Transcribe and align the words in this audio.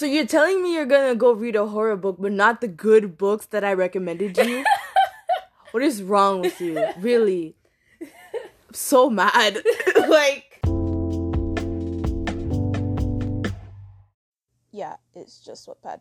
So 0.00 0.06
you're 0.06 0.24
telling 0.24 0.62
me 0.62 0.72
you're 0.72 0.86
gonna 0.86 1.14
go 1.14 1.32
read 1.32 1.56
a 1.56 1.66
horror 1.66 1.94
book, 1.94 2.16
but 2.18 2.32
not 2.32 2.62
the 2.62 2.68
good 2.68 3.18
books 3.18 3.44
that 3.52 3.64
I 3.64 3.74
recommended 3.74 4.34
you? 4.38 4.64
what 5.72 5.82
is 5.82 6.02
wrong 6.02 6.40
with 6.40 6.58
you? 6.58 6.82
Really? 6.96 7.54
I'm 8.00 8.72
so 8.72 9.10
mad. 9.10 9.58
like 10.08 10.62
Yeah, 14.72 14.96
it's 15.14 15.38
just 15.44 15.68
Wattpad. 15.68 16.00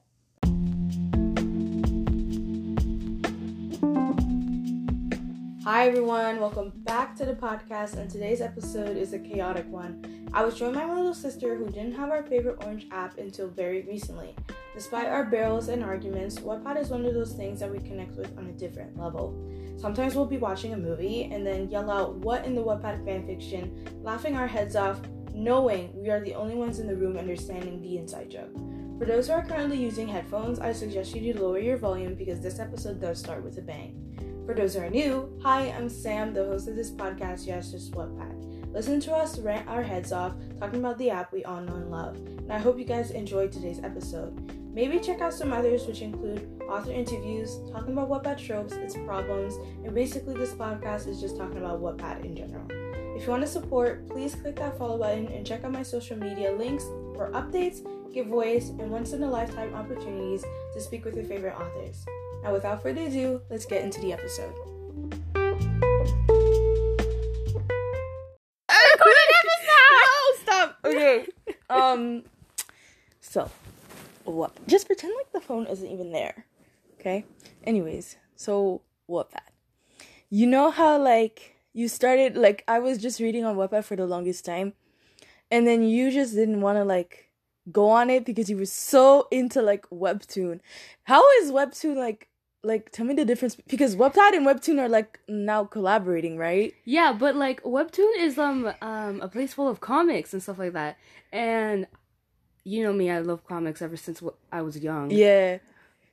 Hi 5.65 5.89
everyone, 5.89 6.39
welcome 6.39 6.71
back 6.85 7.17
to 7.17 7.25
the 7.25 7.33
podcast. 7.33 7.97
And 7.97 8.09
today's 8.09 8.39
episode 8.39 8.95
is 8.95 9.11
a 9.11 9.19
chaotic 9.19 9.67
one. 9.69 10.18
I 10.31 10.45
was 10.45 10.55
joined 10.55 10.75
by 10.75 10.85
my 10.85 10.93
little 10.93 11.15
sister 11.15 11.55
who 11.55 11.65
didn't 11.69 11.95
have 11.95 12.11
our 12.11 12.21
favorite 12.21 12.63
orange 12.63 12.85
app 12.91 13.17
until 13.17 13.47
very 13.47 13.81
recently. 13.81 14.35
Despite 14.75 15.07
our 15.07 15.25
barrels 15.25 15.69
and 15.69 15.83
arguments, 15.83 16.37
Wattpad 16.37 16.79
is 16.79 16.89
one 16.89 17.03
of 17.03 17.15
those 17.15 17.33
things 17.33 17.59
that 17.59 17.71
we 17.71 17.79
connect 17.79 18.15
with 18.15 18.37
on 18.37 18.45
a 18.45 18.51
different 18.51 18.95
level. 18.95 19.35
Sometimes 19.77 20.13
we'll 20.13 20.25
be 20.25 20.37
watching 20.37 20.73
a 20.73 20.77
movie 20.77 21.23
and 21.31 21.45
then 21.45 21.67
yell 21.69 21.89
out 21.89 22.15
what 22.17 22.45
in 22.45 22.53
the 22.53 22.63
Wattpad 22.63 23.03
fanfiction, 23.03 24.03
laughing 24.03 24.35
our 24.35 24.45
heads 24.45 24.75
off, 24.75 24.99
knowing 25.33 25.91
we 25.95 26.09
are 26.09 26.23
the 26.23 26.35
only 26.35 26.53
ones 26.53 26.77
in 26.77 26.85
the 26.85 26.95
room 26.95 27.17
understanding 27.17 27.81
the 27.81 27.97
inside 27.97 28.29
joke. 28.29 28.53
For 28.99 29.05
those 29.05 29.27
who 29.27 29.33
are 29.33 29.45
currently 29.45 29.77
using 29.77 30.07
headphones, 30.07 30.59
I 30.59 30.73
suggest 30.73 31.15
you 31.15 31.33
to 31.33 31.41
lower 31.41 31.59
your 31.59 31.77
volume 31.77 32.13
because 32.13 32.39
this 32.39 32.59
episode 32.59 33.01
does 33.01 33.17
start 33.17 33.43
with 33.43 33.57
a 33.57 33.61
bang. 33.61 34.43
For 34.45 34.53
those 34.53 34.75
who 34.75 34.81
are 34.81 34.89
new, 34.89 35.39
hi, 35.41 35.71
I'm 35.71 35.89
Sam, 35.89 36.33
the 36.33 36.45
host 36.45 36.67
of 36.67 36.75
this 36.75 36.91
podcast, 36.91 37.47
Yes, 37.47 37.71
Just 37.71 37.93
Wattpad. 37.93 38.58
Listen 38.71 38.99
to 39.01 39.13
us 39.13 39.39
rant 39.39 39.67
our 39.67 39.81
heads 39.81 40.11
off, 40.11 40.33
talking 40.59 40.79
about 40.79 40.97
the 40.97 41.09
app 41.09 41.33
we 41.33 41.43
all 41.43 41.61
know 41.61 41.75
and 41.75 41.89
love. 41.89 42.15
And 42.15 42.53
I 42.53 42.59
hope 42.59 42.77
you 42.77 42.85
guys 42.85 43.11
enjoyed 43.11 43.51
today's 43.51 43.83
episode. 43.83 44.53
Maybe 44.73 44.99
check 44.99 45.21
out 45.21 45.33
some 45.33 45.51
others, 45.51 45.87
which 45.87 46.01
include 46.01 46.61
author 46.69 46.91
interviews, 46.91 47.59
talking 47.71 47.93
about 47.93 48.09
Wattpad 48.09 48.37
tropes, 48.37 48.73
its 48.73 48.95
problems, 48.95 49.55
and 49.83 49.95
basically 49.95 50.35
this 50.35 50.53
podcast 50.53 51.07
is 51.07 51.19
just 51.19 51.35
talking 51.35 51.57
about 51.57 51.81
Wattpad 51.81 52.23
in 52.23 52.35
general. 52.35 52.67
If 53.17 53.23
you 53.23 53.31
want 53.31 53.41
to 53.41 53.47
support, 53.47 54.07
please 54.07 54.35
click 54.35 54.55
that 54.57 54.77
follow 54.77 54.99
button 54.99 55.27
and 55.27 55.45
check 55.45 55.63
out 55.63 55.71
my 55.71 55.83
social 55.83 56.17
media 56.17 56.51
links 56.51 56.83
for 57.15 57.31
updates, 57.33 57.81
giveaways, 58.13 58.69
and 58.79 58.91
once 58.91 59.13
in 59.13 59.23
a 59.23 59.29
lifetime 59.29 59.73
opportunities 59.73 60.45
to 60.73 60.79
speak 60.79 61.03
with 61.03 61.15
your 61.15 61.25
favorite 61.25 61.55
authors. 61.55 62.05
Now, 62.43 62.53
without 62.53 62.81
further 62.81 63.01
ado, 63.01 63.41
let's 63.49 63.65
get 63.65 63.83
into 63.83 63.99
the 63.99 64.13
episode. 64.13 64.53
Um. 71.93 72.23
So, 73.21 73.49
what? 74.23 74.55
Just 74.67 74.87
pretend 74.87 75.13
like 75.17 75.31
the 75.31 75.41
phone 75.41 75.67
isn't 75.67 75.87
even 75.87 76.11
there. 76.11 76.45
Okay. 76.99 77.25
Anyways, 77.63 78.17
so 78.35 78.81
Wattpad. 79.09 79.49
You 80.29 80.47
know 80.47 80.71
how 80.71 80.97
like 80.97 81.55
you 81.73 81.87
started 81.87 82.35
like 82.37 82.63
I 82.67 82.79
was 82.79 82.97
just 82.97 83.19
reading 83.19 83.45
on 83.45 83.55
Wattpad 83.55 83.83
for 83.83 83.95
the 83.95 84.05
longest 84.05 84.45
time, 84.45 84.73
and 85.51 85.67
then 85.67 85.83
you 85.83 86.11
just 86.11 86.33
didn't 86.35 86.61
want 86.61 86.77
to 86.77 86.83
like 86.83 87.29
go 87.71 87.89
on 87.89 88.09
it 88.09 88.25
because 88.25 88.49
you 88.49 88.57
were 88.57 88.65
so 88.65 89.27
into 89.31 89.61
like 89.61 89.89
webtoon. 89.89 90.59
How 91.03 91.23
is 91.41 91.51
webtoon 91.51 91.97
like 91.97 92.28
like 92.63 92.91
tell 92.91 93.05
me 93.05 93.13
the 93.13 93.25
difference 93.25 93.55
because 93.55 93.95
webtoon 93.95 94.33
and 94.33 94.45
webtoon 94.45 94.79
are 94.79 94.89
like 94.89 95.19
now 95.27 95.63
collaborating 95.63 96.37
right? 96.37 96.73
Yeah 96.85 97.13
but 97.13 97.35
like 97.35 97.61
webtoon 97.63 98.11
is 98.17 98.37
um 98.37 98.71
um 98.81 99.21
a 99.21 99.27
place 99.27 99.53
full 99.53 99.67
of 99.67 99.79
comics 99.79 100.33
and 100.33 100.43
stuff 100.43 100.59
like 100.59 100.73
that. 100.73 100.97
And 101.31 101.87
you 102.63 102.83
know 102.83 102.93
me 102.93 103.09
i 103.09 103.19
love 103.19 103.45
comics 103.47 103.81
ever 103.81 103.97
since 103.97 104.21
i 104.51 104.61
was 104.61 104.77
young. 104.77 105.11
Yeah. 105.11 105.59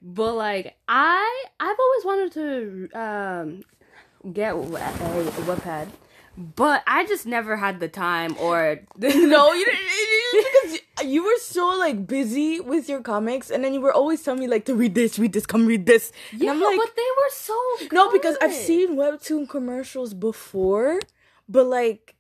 But 0.03 0.35
like 0.35 0.77
i 0.89 1.45
i've 1.59 1.79
always 1.79 2.05
wanted 2.05 2.33
to 2.33 2.99
um 2.99 3.63
get 4.33 4.55
a, 4.55 4.59
a 4.59 5.43
webpad 5.43 5.89
but 6.37 6.83
I 6.87 7.07
just 7.07 7.27
never 7.27 7.57
had 7.57 7.81
the 7.81 7.89
time 7.89 8.37
or 8.39 8.81
no, 8.99 9.53
you 9.53 9.65
didn't 9.65 9.81
because 10.33 10.81
you 11.05 11.25
were 11.25 11.39
so 11.41 11.69
like 11.79 12.07
busy 12.07 12.61
with 12.61 12.89
your 12.89 13.01
comics, 13.01 13.51
and 13.51 13.65
then 13.65 13.73
you 13.73 13.81
were 13.81 13.93
always 13.93 14.23
telling 14.23 14.41
me 14.41 14.47
like 14.47 14.65
to 14.67 14.75
read 14.75 14.95
this, 14.95 15.19
read 15.19 15.33
this, 15.33 15.47
come 15.47 15.67
read 15.67 15.87
this. 15.87 16.13
Yeah, 16.33 16.51
and 16.51 16.59
I'm 16.59 16.65
like, 16.65 16.79
but 16.79 16.97
they 16.97 17.03
were 17.03 17.31
so 17.31 17.61
good. 17.81 17.93
no 17.93 18.11
because 18.11 18.37
I've 18.43 18.53
seen 18.53 18.97
webtoon 18.97 19.49
commercials 19.49 20.15
before, 20.15 21.01
but 21.49 21.67
like 21.67 22.16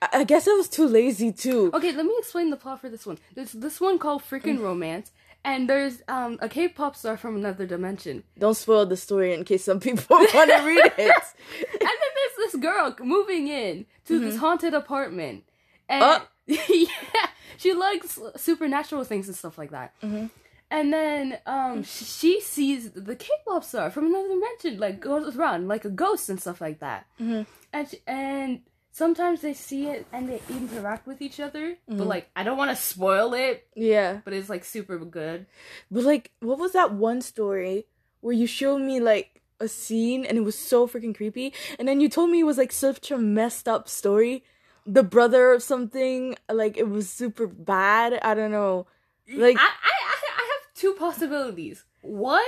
I 0.00 0.24
guess 0.24 0.46
I 0.46 0.52
was 0.52 0.68
too 0.68 0.86
lazy 0.86 1.32
too. 1.32 1.70
Okay, 1.74 1.92
let 1.92 2.06
me 2.06 2.14
explain 2.18 2.50
the 2.50 2.56
plot 2.56 2.80
for 2.80 2.88
this 2.88 3.04
one. 3.04 3.18
There's 3.34 3.52
this 3.52 3.80
one 3.80 3.98
called 3.98 4.22
Freaking 4.22 4.60
Romance, 4.60 5.10
and 5.44 5.68
there's 5.68 6.02
um 6.06 6.38
a 6.40 6.48
K-pop 6.48 6.94
star 6.94 7.16
from 7.16 7.36
another 7.36 7.66
dimension. 7.66 8.22
Don't 8.38 8.56
spoil 8.56 8.86
the 8.86 8.96
story 8.96 9.34
in 9.34 9.44
case 9.44 9.64
some 9.64 9.80
people 9.80 10.04
want 10.10 10.30
to 10.50 10.62
read 10.64 10.84
it. 10.84 10.98
and 10.98 11.80
then 11.80 12.10
there's 12.14 12.52
this 12.52 12.60
girl 12.60 12.94
moving 13.00 13.48
in 13.48 13.86
to 14.04 14.14
mm-hmm. 14.14 14.24
this 14.24 14.38
haunted 14.38 14.74
apartment, 14.74 15.44
and 15.88 16.02
uh. 16.02 16.20
yeah, 16.46 17.26
she 17.56 17.74
likes 17.74 18.20
supernatural 18.36 19.02
things 19.04 19.26
and 19.26 19.36
stuff 19.36 19.58
like 19.58 19.70
that. 19.72 19.94
Mm-hmm. 20.02 20.26
And 20.70 20.92
then 20.92 21.38
um 21.44 21.82
she 21.82 22.40
sees 22.40 22.92
the 22.92 23.16
K-pop 23.16 23.64
star 23.64 23.90
from 23.90 24.06
another 24.06 24.28
dimension, 24.28 24.78
like 24.78 25.00
goes 25.00 25.36
around 25.36 25.66
like 25.66 25.84
a 25.84 25.90
ghost 25.90 26.28
and 26.28 26.40
stuff 26.40 26.60
like 26.60 26.78
that. 26.78 27.06
Mm-hmm. 27.20 27.42
And 27.72 27.88
she, 27.88 27.98
and 28.06 28.60
sometimes 28.98 29.40
they 29.40 29.54
see 29.54 29.86
it 29.86 30.04
and 30.12 30.28
they 30.28 30.40
interact 30.50 31.06
with 31.06 31.22
each 31.22 31.38
other 31.38 31.70
mm-hmm. 31.70 31.98
but 31.98 32.06
like 32.06 32.28
i 32.34 32.42
don't 32.42 32.58
want 32.58 32.70
to 32.70 32.76
spoil 32.76 33.32
it 33.32 33.66
yeah. 33.76 34.18
but 34.24 34.34
it's 34.34 34.48
like 34.48 34.64
super 34.64 34.98
good. 34.98 35.46
But 35.90 36.04
like 36.04 36.32
what 36.40 36.58
was 36.58 36.72
that 36.72 36.92
one 36.92 37.20
story 37.20 37.86
where 38.20 38.34
you 38.34 38.46
showed 38.46 38.80
me 38.80 39.00
like 39.00 39.42
a 39.60 39.68
scene 39.68 40.24
and 40.24 40.36
it 40.36 40.42
was 40.42 40.58
so 40.58 40.86
freaking 40.86 41.14
creepy 41.14 41.52
and 41.78 41.86
then 41.86 42.00
you 42.00 42.08
told 42.08 42.30
me 42.30 42.40
it 42.40 42.44
was 42.44 42.58
like 42.58 42.72
such 42.72 43.10
a 43.10 43.18
messed 43.18 43.68
up 43.68 43.88
story? 43.88 44.44
The 44.86 45.02
brother 45.02 45.52
of 45.52 45.62
something 45.62 46.36
like 46.50 46.76
it 46.76 46.88
was 46.88 47.08
super 47.10 47.46
bad? 47.46 48.18
I 48.22 48.34
don't 48.34 48.50
know. 48.50 48.86
Like 49.32 49.56
i 49.58 49.62
i, 49.62 49.64
I 49.64 50.50
have 50.52 50.74
two 50.74 50.94
possibilities. 50.94 51.84
One 52.02 52.40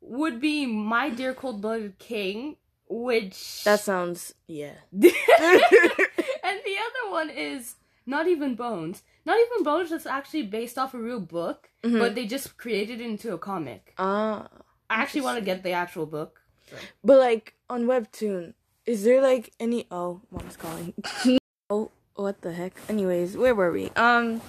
would 0.00 0.40
be 0.40 0.66
my 0.66 1.10
dear 1.10 1.34
cold-blooded 1.34 1.98
king 1.98 2.56
which 2.92 3.64
that 3.64 3.80
sounds 3.80 4.34
yeah. 4.46 4.74
and 4.92 5.10
the 5.10 6.76
other 6.78 7.10
one 7.10 7.30
is 7.30 7.76
not 8.04 8.28
even 8.28 8.54
bones. 8.54 9.02
Not 9.24 9.38
even 9.38 9.64
bones 9.64 9.92
is 9.92 10.06
actually 10.06 10.42
based 10.42 10.76
off 10.76 10.94
a 10.94 10.98
real 10.98 11.20
book, 11.20 11.70
mm-hmm. 11.82 11.98
but 11.98 12.14
they 12.14 12.26
just 12.26 12.56
created 12.58 13.00
it 13.00 13.04
into 13.04 13.32
a 13.32 13.38
comic. 13.38 13.94
Ah, 13.98 14.48
I 14.90 14.96
actually 14.96 15.22
want 15.22 15.38
to 15.38 15.44
get 15.44 15.62
the 15.62 15.72
actual 15.72 16.06
book. 16.06 16.40
So. 16.68 16.76
But 17.02 17.18
like 17.18 17.54
on 17.70 17.84
Webtoon, 17.84 18.54
is 18.84 19.04
there 19.04 19.22
like 19.22 19.52
any? 19.58 19.86
Oh, 19.90 20.20
mom's 20.30 20.56
calling. 20.56 20.92
oh, 21.70 21.90
what 22.14 22.42
the 22.42 22.52
heck? 22.52 22.74
Anyways, 22.88 23.36
where 23.36 23.54
were 23.54 23.72
we? 23.72 23.90
Um, 23.96 24.42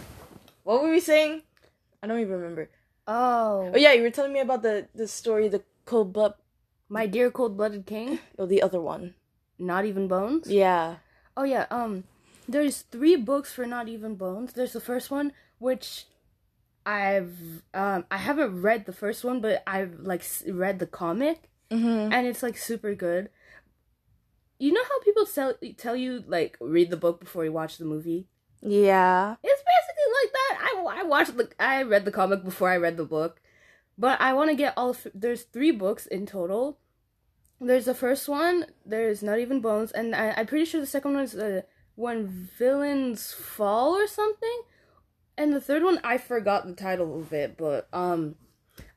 what 0.64 0.84
were 0.84 0.92
we 0.92 1.00
saying? 1.00 1.44
I 2.02 2.08
don't 2.08 2.20
even 2.20 2.34
remember. 2.34 2.70
Oh. 3.08 3.72
Oh 3.74 3.78
yeah, 3.78 3.94
you 3.94 4.02
were 4.02 4.09
telling 4.09 4.34
me 4.34 4.40
about 4.40 4.64
the 4.64 4.88
the 4.96 5.08
story, 5.08 5.48
the 5.48 5.64
cold 5.86 6.12
blood 6.12 6.34
my 6.94 7.08
Dear 7.08 7.31
Cold 7.31 7.58
Blooded 7.58 7.88
King? 7.88 8.20
Oh, 8.38 8.46
the 8.46 8.62
other 8.62 8.80
one. 8.80 9.16
Not 9.58 9.86
Even 9.86 10.08
Bones? 10.08 10.48
Yeah. 10.48 10.98
Oh, 11.36 11.44
yeah. 11.44 11.66
Um, 11.72 12.04
there's 12.48 12.84
three 12.84 13.16
books 13.16 13.52
for 13.52 13.66
Not 13.66 13.88
Even 13.88 14.14
Bones. 14.14 14.54
There's 14.54 14.74
the 14.74 14.80
first 14.80 15.09
one, 15.09 15.34
which 15.58 16.06
I've, 16.86 17.64
um, 17.74 18.06
I 18.12 18.18
haven't 18.18 18.62
read 18.62 18.86
the 18.86 18.94
first 18.94 19.24
one, 19.24 19.42
but 19.42 19.64
I've, 19.66 20.02
like, 20.02 20.24
read 20.48 20.78
the 20.78 20.86
comic. 20.86 21.50
Mm-hmm. 21.72 22.14
And 22.14 22.28
it's, 22.28 22.44
like, 22.44 22.58
super 22.58 22.94
good. 22.94 23.30
You 24.59 24.72
know 24.72 24.84
how 24.84 25.00
people 25.02 25.26
tell, 25.26 25.56
tell 25.78 25.96
you, 25.96 26.24
like, 26.28 26.58
read 26.62 26.92
the 26.92 26.98
book 26.98 27.20
before 27.20 27.44
you 27.44 27.52
watch 27.52 27.78
the 27.78 27.86
movie? 27.86 28.28
Yeah. 28.62 29.36
It's 29.44 29.64
basically 29.74 30.09
like 30.22 30.32
that. 30.34 30.53
I, 30.62 31.00
I 31.02 31.03
watched 31.03 31.38
the, 31.38 31.50
I 31.59 31.82
read 31.82 32.06
the 32.06 32.12
comic 32.12 32.44
before 32.44 32.70
I 32.70 32.78
read 32.78 32.98
the 32.98 33.06
book. 33.06 33.41
But 33.97 34.22
I 34.22 34.34
want 34.34 34.50
to 34.52 34.56
get 34.56 34.73
all, 34.78 34.96
there's 35.14 35.44
three 35.44 35.72
books 35.72 36.06
in 36.06 36.26
total 36.26 36.79
there's 37.59 37.85
the 37.85 37.94
first 37.94 38.28
one. 38.28 38.66
There's 38.85 39.23
not 39.23 39.40
even 39.40 39.61
bones, 39.61 39.91
and 39.91 40.16
I, 40.16 40.40
am 40.40 40.47
pretty 40.47 40.66
sure 40.66 40.82
the 40.82 40.88
second 40.88 41.14
one 41.14 41.23
is 41.23 41.35
uh, 41.35 41.61
when 41.96 42.28
villains 42.58 43.32
fall 43.32 43.96
or 43.96 44.08
something. 44.08 44.61
And 45.38 45.53
the 45.53 45.61
third 45.61 45.84
one, 45.84 46.00
I 46.03 46.17
forgot 46.17 46.67
the 46.67 46.73
title 46.73 47.20
of 47.20 47.34
it, 47.34 47.58
but 47.58 47.88
um, 47.91 48.35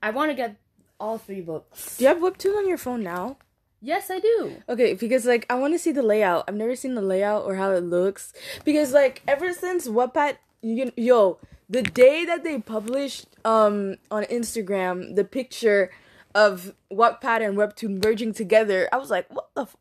I 0.02 0.10
want 0.10 0.30
to 0.30 0.34
get 0.34 0.56
all 1.00 1.18
three 1.18 1.40
books. 1.40 1.96
Do 1.96 2.04
you 2.04 2.08
have 2.08 2.18
Webtoon 2.18 2.56
on 2.56 2.68
your 2.68 2.78
phone 2.78 3.02
now? 3.02 3.38
Yes, 3.80 4.10
I 4.10 4.18
do. 4.18 4.62
Okay, 4.68 4.94
because 4.94 5.26
like 5.26 5.46
I 5.48 5.54
want 5.54 5.74
to 5.74 5.78
see 5.78 5.92
the 5.92 6.02
layout. 6.02 6.44
I've 6.48 6.54
never 6.54 6.74
seen 6.74 6.94
the 6.94 7.02
layout 7.02 7.44
or 7.44 7.56
how 7.56 7.70
it 7.72 7.84
looks. 7.84 8.32
Because 8.64 8.92
like 8.92 9.22
ever 9.28 9.52
since 9.52 9.86
Wattpad, 9.86 10.38
you 10.62 10.92
yo, 10.96 11.38
the 11.68 11.82
day 11.82 12.24
that 12.24 12.42
they 12.42 12.58
published 12.60 13.26
um 13.44 13.96
on 14.10 14.24
Instagram 14.24 15.14
the 15.14 15.24
picture 15.24 15.90
of 16.36 16.74
Wattpad 16.92 17.44
and 17.44 17.56
Webtoon 17.56 18.04
merging 18.04 18.34
together, 18.34 18.88
I 18.92 18.98
was 18.98 19.10
like, 19.10 19.26
what 19.32 19.48
the, 19.54 19.62
f- 19.62 19.76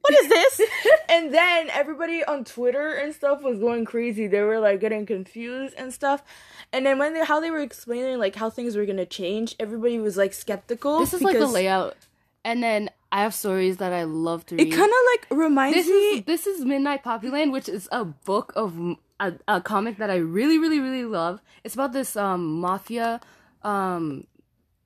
what 0.00 0.14
is 0.14 0.28
this? 0.28 0.60
and 1.10 1.34
then 1.34 1.68
everybody 1.70 2.24
on 2.24 2.44
Twitter 2.44 2.94
and 2.94 3.14
stuff 3.14 3.42
was 3.42 3.58
going 3.58 3.84
crazy. 3.84 4.26
They 4.26 4.40
were 4.40 4.58
like 4.58 4.80
getting 4.80 5.04
confused 5.04 5.74
and 5.76 5.92
stuff. 5.92 6.24
And 6.72 6.86
then 6.86 6.98
when 6.98 7.12
they 7.12 7.24
how 7.24 7.40
they 7.40 7.50
were 7.50 7.60
explaining 7.60 8.18
like 8.18 8.36
how 8.36 8.48
things 8.48 8.74
were 8.74 8.86
gonna 8.86 9.04
change, 9.04 9.54
everybody 9.60 9.98
was 9.98 10.16
like 10.16 10.32
skeptical. 10.32 10.98
This 10.98 11.12
is 11.12 11.20
like 11.20 11.38
the 11.38 11.46
layout, 11.46 11.96
and 12.42 12.62
then 12.62 12.88
I 13.12 13.22
have 13.22 13.34
stories 13.34 13.76
that 13.76 13.92
I 13.92 14.04
love 14.04 14.46
to 14.46 14.56
read. 14.56 14.66
It 14.66 14.70
kind 14.70 14.90
of 14.90 14.96
like 15.12 15.38
reminds 15.38 15.76
this 15.76 15.88
me. 15.88 15.94
is 15.94 16.24
this 16.24 16.46
is 16.46 16.64
Midnight 16.64 17.04
Poppyland, 17.04 17.52
which 17.52 17.68
is 17.68 17.86
a 17.92 18.06
book 18.06 18.54
of 18.56 18.96
a, 19.20 19.34
a 19.46 19.60
comic 19.60 19.98
that 19.98 20.08
I 20.10 20.16
really, 20.16 20.58
really, 20.58 20.80
really 20.80 21.04
love. 21.04 21.42
It's 21.64 21.74
about 21.74 21.92
this 21.92 22.16
um 22.16 22.60
mafia. 22.60 23.20
Um, 23.62 24.26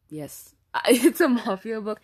yes, 0.09 0.55
it's 0.89 1.21
a 1.21 1.29
mafia 1.29 1.81
book. 1.81 2.01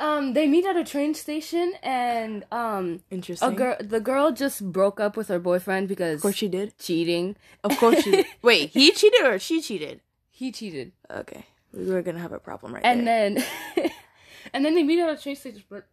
Um, 0.00 0.32
they 0.34 0.48
meet 0.48 0.66
at 0.66 0.76
a 0.76 0.82
train 0.84 1.14
station, 1.14 1.74
and 1.82 2.44
um, 2.50 3.00
Interesting. 3.10 3.48
a 3.48 3.52
girl, 3.52 3.76
the 3.80 4.00
girl 4.00 4.32
just 4.32 4.72
broke 4.72 4.98
up 4.98 5.16
with 5.16 5.28
her 5.28 5.38
boyfriend 5.38 5.86
because 5.88 6.16
Of 6.16 6.22
course 6.22 6.34
she 6.34 6.48
did. 6.48 6.76
cheating. 6.78 7.36
Of 7.62 7.76
course 7.78 8.02
she 8.02 8.10
did. 8.10 8.26
Wait, 8.42 8.70
he 8.70 8.90
cheated 8.90 9.24
or 9.24 9.38
she 9.38 9.62
cheated? 9.62 10.00
He 10.30 10.50
cheated, 10.50 10.90
Okay, 11.08 11.46
we 11.72 11.86
were 11.86 12.02
gonna 12.02 12.18
have 12.18 12.32
a 12.32 12.40
problem 12.40 12.74
right 12.74 12.82
and 12.84 13.06
there. 13.06 13.30
then, 13.76 13.90
and 14.52 14.64
then 14.64 14.74
they 14.74 14.82
meet 14.82 14.98
at 14.98 15.08
a 15.16 15.22
train 15.22 15.36
station. 15.36 15.62
But 15.70 15.86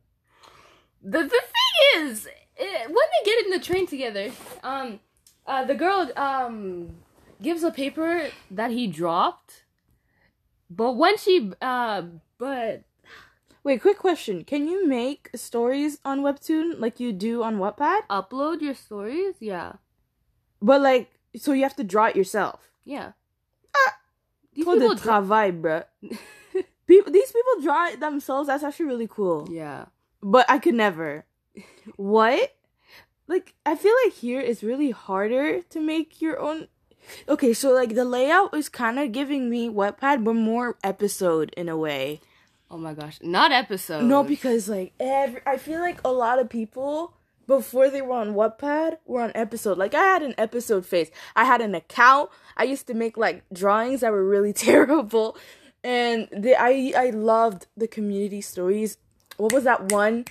the 1.03 1.19
the 1.21 1.29
thing 1.29 2.01
is, 2.07 2.27
eh, 2.57 2.85
when 2.87 2.95
they 2.95 3.23
get 3.25 3.45
in 3.45 3.51
the 3.51 3.59
train 3.59 3.85
together, 3.85 4.31
um, 4.63 4.99
uh, 5.45 5.63
the 5.65 5.75
girl 5.75 6.09
um 6.17 6.89
gives 7.39 7.61
a 7.63 7.69
paper 7.71 8.29
that 8.49 8.71
he 8.71 8.87
dropped, 8.87 9.63
but 10.71 10.93
when 10.93 11.17
she 11.17 11.51
uh, 11.61 12.03
but 12.37 12.83
Wait, 13.63 13.81
quick 13.81 13.99
question: 13.99 14.43
Can 14.43 14.67
you 14.67 14.87
make 14.87 15.29
stories 15.35 15.99
on 16.03 16.21
Webtoon 16.21 16.79
like 16.79 16.99
you 16.99 17.11
do 17.13 17.43
on 17.43 17.59
Wattpad? 17.59 18.07
upload 18.09 18.61
your 18.61 18.73
stories, 18.73 19.35
yeah, 19.39 19.73
But 20.61 20.81
like, 20.81 21.11
so 21.37 21.53
you 21.53 21.61
have 21.63 21.75
to 21.75 21.83
draw 21.83 22.05
it 22.07 22.15
yourself. 22.15 22.71
yeah. 22.85 23.11
Ah, 23.75 23.93
These 24.53 24.65
Trop 24.65 24.73
de 24.75 24.79
people 24.81 24.95
dra- 24.95 25.03
travail, 25.21 25.51
bruh. 25.53 25.85
People, 26.87 27.13
these 27.13 27.31
people 27.31 27.61
draw 27.63 27.87
it 27.87 27.99
themselves. 28.01 28.47
That's 28.47 28.63
actually 28.65 28.87
really 28.87 29.07
cool. 29.07 29.47
yeah. 29.49 29.85
But 30.21 30.45
I 30.49 30.57
could 30.59 30.75
never. 30.75 31.23
what? 31.95 32.51
Like, 33.27 33.53
I 33.65 33.75
feel 33.77 33.93
like 34.03 34.13
here 34.13 34.41
it's 34.41 34.61
really 34.61 34.91
harder 34.91 35.61
to 35.61 35.79
make 35.79 36.19
your 36.21 36.35
own. 36.41 36.67
Okay, 37.27 37.53
so 37.53 37.71
like 37.71 37.95
the 37.95 38.05
layout 38.05 38.53
is 38.55 38.69
kind 38.69 38.99
of 38.99 39.11
giving 39.11 39.49
me 39.49 39.69
Wattpad, 39.69 40.23
but 40.23 40.33
more 40.33 40.77
episode 40.83 41.53
in 41.57 41.69
a 41.69 41.77
way. 41.77 42.19
Oh 42.69 42.77
my 42.77 42.93
gosh, 42.93 43.19
not 43.21 43.51
episode. 43.51 44.05
No, 44.05 44.23
because 44.23 44.69
like 44.69 44.93
every, 44.99 45.41
I 45.45 45.57
feel 45.57 45.81
like 45.81 45.99
a 46.05 46.11
lot 46.11 46.39
of 46.39 46.49
people 46.49 47.13
before 47.47 47.89
they 47.89 48.01
were 48.01 48.15
on 48.15 48.33
Wattpad 48.33 48.97
were 49.05 49.21
on 49.21 49.31
episode. 49.35 49.77
Like 49.77 49.93
I 49.93 50.03
had 50.03 50.23
an 50.23 50.35
episode 50.37 50.85
phase. 50.85 51.11
I 51.35 51.43
had 51.43 51.59
an 51.59 51.75
account. 51.75 52.29
I 52.55 52.63
used 52.63 52.87
to 52.87 52.93
make 52.93 53.17
like 53.17 53.43
drawings 53.51 53.99
that 54.01 54.11
were 54.11 54.25
really 54.25 54.53
terrible, 54.67 55.37
and 55.83 56.29
the 56.31 56.55
I 56.55 56.93
I 56.95 57.09
loved 57.09 57.67
the 57.75 57.87
community 57.87 58.41
stories. 58.41 58.97
What 59.37 59.51
was 59.51 59.65
that 59.65 59.91
one? 59.91 60.25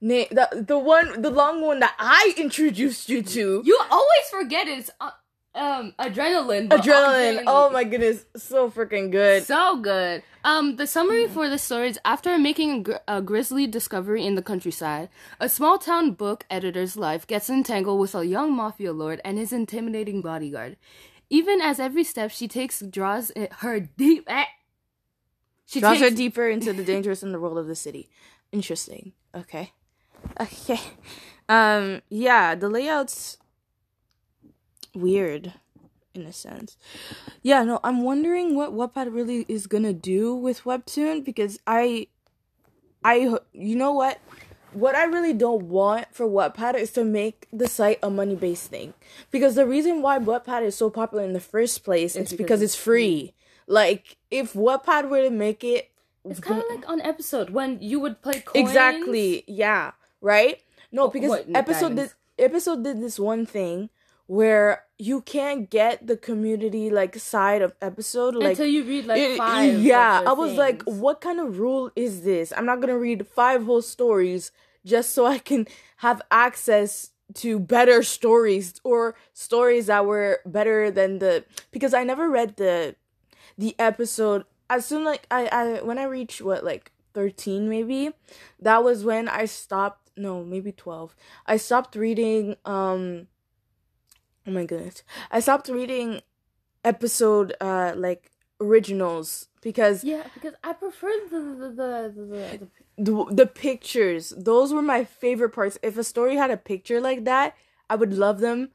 Name 0.00 0.26
the 0.30 0.48
the 0.66 0.78
one 0.78 1.22
the 1.22 1.30
long 1.30 1.62
one 1.62 1.80
that 1.80 1.94
I 1.98 2.34
introduced 2.36 3.08
you 3.08 3.22
to. 3.22 3.62
You 3.64 3.80
always 3.90 4.28
forget 4.30 4.68
it's 4.68 4.90
uh, 5.00 5.10
um 5.58 5.92
adrenaline. 5.98 6.68
Adrenaline. 6.68 7.42
Oh 7.46 7.68
my 7.70 7.84
goodness, 7.84 8.24
so 8.36 8.70
freaking 8.70 9.10
good. 9.10 9.44
So 9.44 9.76
good. 9.76 10.22
Um, 10.44 10.76
the 10.76 10.86
summary 10.86 11.26
for 11.26 11.48
the 11.48 11.58
story 11.58 11.88
is 11.88 11.98
after 12.04 12.38
making 12.38 12.70
a, 12.70 12.80
gr- 12.82 13.04
a 13.08 13.20
grisly 13.20 13.66
discovery 13.66 14.24
in 14.24 14.34
the 14.36 14.42
countryside, 14.42 15.08
a 15.40 15.48
small 15.48 15.76
town 15.78 16.12
book 16.12 16.46
editor's 16.48 16.96
life 16.96 17.26
gets 17.26 17.50
entangled 17.50 17.98
with 18.00 18.14
a 18.14 18.24
young 18.24 18.54
mafia 18.54 18.92
lord 18.92 19.20
and 19.24 19.36
his 19.36 19.52
intimidating 19.52 20.22
bodyguard. 20.22 20.76
Even 21.30 21.60
as 21.60 21.78
every 21.80 22.04
step 22.04 22.30
she 22.30 22.46
takes 22.48 22.80
draws 22.80 23.30
it- 23.36 23.52
her 23.64 23.80
deep. 23.80 24.24
Eh, 24.28 24.44
she 25.66 25.80
Draws 25.80 25.98
her 26.00 26.10
deeper 26.10 26.48
into 26.56 26.72
the 26.72 26.84
dangerous 26.84 27.22
in 27.22 27.32
the 27.32 27.40
world 27.40 27.58
of 27.58 27.66
the 27.66 27.74
city. 27.74 28.08
Interesting. 28.52 29.12
Okay. 29.34 29.72
Okay. 30.40 30.80
Um 31.48 32.02
yeah, 32.10 32.54
the 32.54 32.68
layout's 32.68 33.37
weird 35.00 35.54
in 36.14 36.26
a 36.26 36.32
sense. 36.32 36.76
Yeah, 37.42 37.62
no, 37.64 37.80
I'm 37.84 38.02
wondering 38.02 38.54
what 38.54 38.72
Wattpad 38.72 39.14
really 39.14 39.44
is 39.48 39.66
going 39.66 39.84
to 39.84 39.92
do 39.92 40.34
with 40.34 40.64
Webtoon 40.64 41.24
because 41.24 41.58
I 41.66 42.08
I 43.04 43.38
you 43.52 43.76
know 43.76 43.92
what? 43.92 44.18
What 44.72 44.94
I 44.94 45.04
really 45.04 45.32
don't 45.32 45.64
want 45.64 46.08
for 46.12 46.26
Wattpad 46.26 46.74
is 46.74 46.92
to 46.92 47.04
make 47.04 47.48
the 47.52 47.68
site 47.68 47.98
a 48.02 48.10
money-based 48.10 48.66
thing. 48.68 48.92
Because 49.30 49.54
the 49.54 49.66
reason 49.66 50.02
why 50.02 50.18
Wattpad 50.18 50.62
is 50.62 50.76
so 50.76 50.90
popular 50.90 51.24
in 51.24 51.32
the 51.32 51.40
first 51.40 51.84
place 51.84 52.16
is 52.16 52.30
because 52.30 52.36
because 52.36 52.62
it's 52.62 52.74
free. 52.74 53.32
Like 53.66 54.16
if 54.30 54.52
Wattpad 54.52 55.08
were 55.08 55.22
to 55.22 55.30
make 55.30 55.64
it 55.64 55.90
It's 56.24 56.40
kind 56.40 56.60
of 56.60 56.66
like 56.68 56.88
on 56.88 57.00
episode 57.00 57.50
when 57.50 57.78
you 57.80 58.00
would 58.00 58.20
play 58.20 58.40
coins. 58.40 58.68
Exactly. 58.68 59.44
Yeah. 59.46 59.92
Right. 60.20 60.62
No, 60.90 61.08
because 61.08 61.30
what, 61.30 61.46
episode 61.54 61.96
did 61.96 62.12
episode 62.38 62.84
did 62.84 63.00
this 63.00 63.18
one 63.18 63.46
thing 63.46 63.90
where 64.26 64.84
you 64.98 65.20
can't 65.20 65.70
get 65.70 66.06
the 66.06 66.16
community 66.16 66.90
like 66.90 67.14
side 67.16 67.62
of 67.62 67.72
episode 67.80 68.34
like 68.34 68.50
until 68.50 68.66
you 68.66 68.82
read 68.84 69.06
like 69.06 69.20
it- 69.20 69.36
five. 69.38 69.80
yeah 69.80 70.22
i 70.26 70.32
was 70.32 70.54
like 70.54 70.82
what 70.84 71.20
kind 71.20 71.38
of 71.40 71.58
rule 71.58 71.90
is 71.94 72.22
this? 72.22 72.52
I'm 72.56 72.66
not 72.66 72.80
gonna 72.80 72.98
read 72.98 73.26
five 73.26 73.64
whole 73.64 73.82
stories 73.82 74.50
just 74.84 75.10
so 75.14 75.26
i 75.26 75.38
can 75.38 75.66
have 75.98 76.20
access 76.30 77.12
to 77.34 77.58
better 77.60 78.02
stories 78.02 78.80
or 78.84 79.14
stories 79.34 79.86
that 79.86 80.04
were 80.06 80.40
better 80.46 80.90
than 80.90 81.18
the 81.18 81.44
because 81.70 81.94
i 81.94 82.02
never 82.02 82.28
read 82.28 82.56
the 82.56 82.96
the 83.56 83.74
episode. 83.78 84.44
As 84.70 84.84
soon 84.86 85.04
like 85.04 85.26
i 85.30 85.46
i 85.46 85.82
when 85.82 85.98
i 85.98 86.04
reached 86.04 86.40
what 86.42 86.64
like 86.64 86.92
13 87.14 87.68
maybe 87.68 88.10
that 88.60 88.84
was 88.84 89.04
when 89.04 89.28
i 89.28 89.44
stopped 89.46 90.10
no 90.16 90.44
maybe 90.44 90.70
12 90.72 91.16
i 91.46 91.56
stopped 91.56 91.96
reading 91.96 92.54
um 92.64 93.26
oh 94.48 94.52
my 94.52 94.64
goodness. 94.64 95.02
I 95.30 95.40
stopped 95.40 95.68
reading 95.68 96.22
episode 96.84 97.54
uh 97.60 97.92
like 97.96 98.30
originals 98.60 99.48
because 99.60 100.02
yeah, 100.02 100.24
because 100.34 100.54
I 100.64 100.72
prefer 100.72 101.12
the 101.30 101.38
the 101.38 101.68
the 101.68 102.12
the, 102.16 102.68
the, 102.96 103.26
the 103.26 103.34
the, 103.34 103.46
pictures. 103.46 104.32
Those 104.36 104.72
were 104.72 104.82
my 104.82 105.04
favorite 105.04 105.50
parts. 105.50 105.78
If 105.82 105.98
a 105.98 106.04
story 106.04 106.36
had 106.36 106.50
a 106.50 106.56
picture 106.56 107.00
like 107.00 107.24
that 107.24 107.54
i 107.90 107.96
would 107.96 108.12
love 108.12 108.40
them 108.40 108.70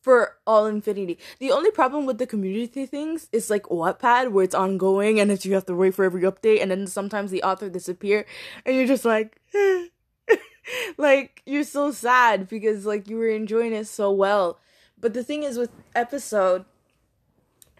for 0.00 0.36
all 0.46 0.66
infinity. 0.66 1.18
The 1.40 1.50
only 1.50 1.72
problem 1.72 2.06
with 2.06 2.18
the 2.18 2.28
community 2.28 2.86
things 2.86 3.28
is 3.32 3.50
like 3.50 3.64
wattpad 3.64 4.30
where 4.30 4.44
it's 4.44 4.54
ongoing 4.54 5.18
and 5.18 5.32
it's 5.32 5.44
you 5.44 5.54
have 5.54 5.66
to 5.66 5.74
wait 5.74 5.94
for 5.94 6.04
every 6.04 6.22
update 6.22 6.62
and 6.62 6.70
then 6.70 6.86
sometimes 6.86 7.32
the 7.32 7.42
author 7.42 7.68
disappear 7.68 8.24
and 8.64 8.76
you're 8.76 8.86
just 8.86 9.04
like 9.04 9.40
like 10.96 11.42
you're 11.44 11.64
so 11.64 11.90
sad 11.90 12.48
because 12.48 12.86
like 12.86 13.08
you 13.08 13.16
were 13.16 13.28
enjoying 13.28 13.72
it 13.72 13.88
so 13.88 14.12
well 14.12 14.60
but 14.98 15.14
the 15.14 15.22
thing 15.24 15.42
is 15.42 15.58
with 15.58 15.70
episode 15.94 16.64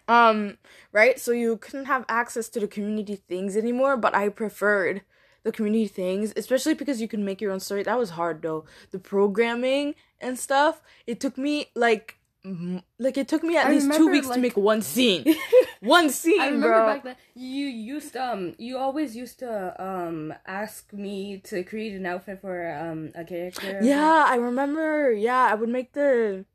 um 0.07 0.57
right? 0.91 1.19
So 1.19 1.31
you 1.31 1.57
couldn't 1.57 1.85
have 1.85 2.05
access 2.07 2.47
to 2.49 2.59
the 2.59 2.67
community 2.67 3.15
things 3.15 3.57
anymore 3.57 3.97
but 3.97 4.15
i 4.15 4.29
preferred 4.29 5.01
the 5.43 5.51
community 5.51 5.87
things 5.87 6.33
especially 6.35 6.73
because 6.73 7.01
you 7.01 7.07
can 7.07 7.23
make 7.25 7.41
your 7.41 7.51
own 7.51 7.59
story. 7.59 7.83
That 7.83 7.97
was 7.97 8.11
hard 8.11 8.41
though. 8.41 8.65
The 8.91 8.99
programming 8.99 9.95
and 10.19 10.37
stuff 10.39 10.81
it 11.05 11.19
took 11.19 11.37
me 11.37 11.67
like 11.75 12.17
m- 12.45 12.83
like 12.99 13.17
it 13.17 13.27
took 13.27 13.43
me 13.43 13.57
at 13.57 13.67
I 13.67 13.71
least 13.71 13.91
two 13.93 14.07
weeks 14.09 14.29
to 14.29 14.39
make 14.39 14.57
one 14.57 14.81
scene. 14.81 15.25
One 15.79 16.09
scene 16.09 16.41
I 16.41 16.47
remember 16.47 16.69
bro. 16.71 16.85
back 16.87 17.03
then 17.03 17.15
you 17.35 17.67
used 17.67 18.17
um 18.17 18.55
you 18.57 18.77
always 18.77 19.15
used 19.15 19.39
to 19.39 19.51
um 19.77 20.33
ask 20.47 20.91
me 20.91 21.37
to 21.45 21.63
create 21.63 21.93
an 21.93 22.05
outfit 22.05 22.41
for 22.41 22.67
um 22.75 23.11
a 23.13 23.23
character. 23.23 23.79
Yeah, 23.83 24.25
I 24.27 24.35
remember. 24.37 25.11
Yeah, 25.11 25.47
I 25.51 25.53
would 25.53 25.69
make 25.69 25.93
the 25.93 26.45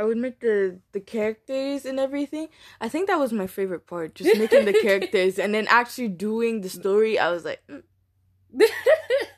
I 0.00 0.04
would 0.04 0.16
make 0.16 0.40
the 0.40 0.80
the 0.92 1.00
characters 1.00 1.84
and 1.84 2.00
everything. 2.00 2.48
I 2.80 2.88
think 2.88 3.06
that 3.06 3.18
was 3.18 3.34
my 3.34 3.46
favorite 3.46 3.86
part, 3.86 4.14
just 4.14 4.38
making 4.38 4.64
the 4.64 4.72
characters 4.72 5.38
and 5.38 5.52
then 5.52 5.66
actually 5.68 6.08
doing 6.08 6.62
the 6.62 6.70
story. 6.70 7.18
I 7.18 7.30
was 7.30 7.44
like, 7.44 7.60
mm, 7.68 7.82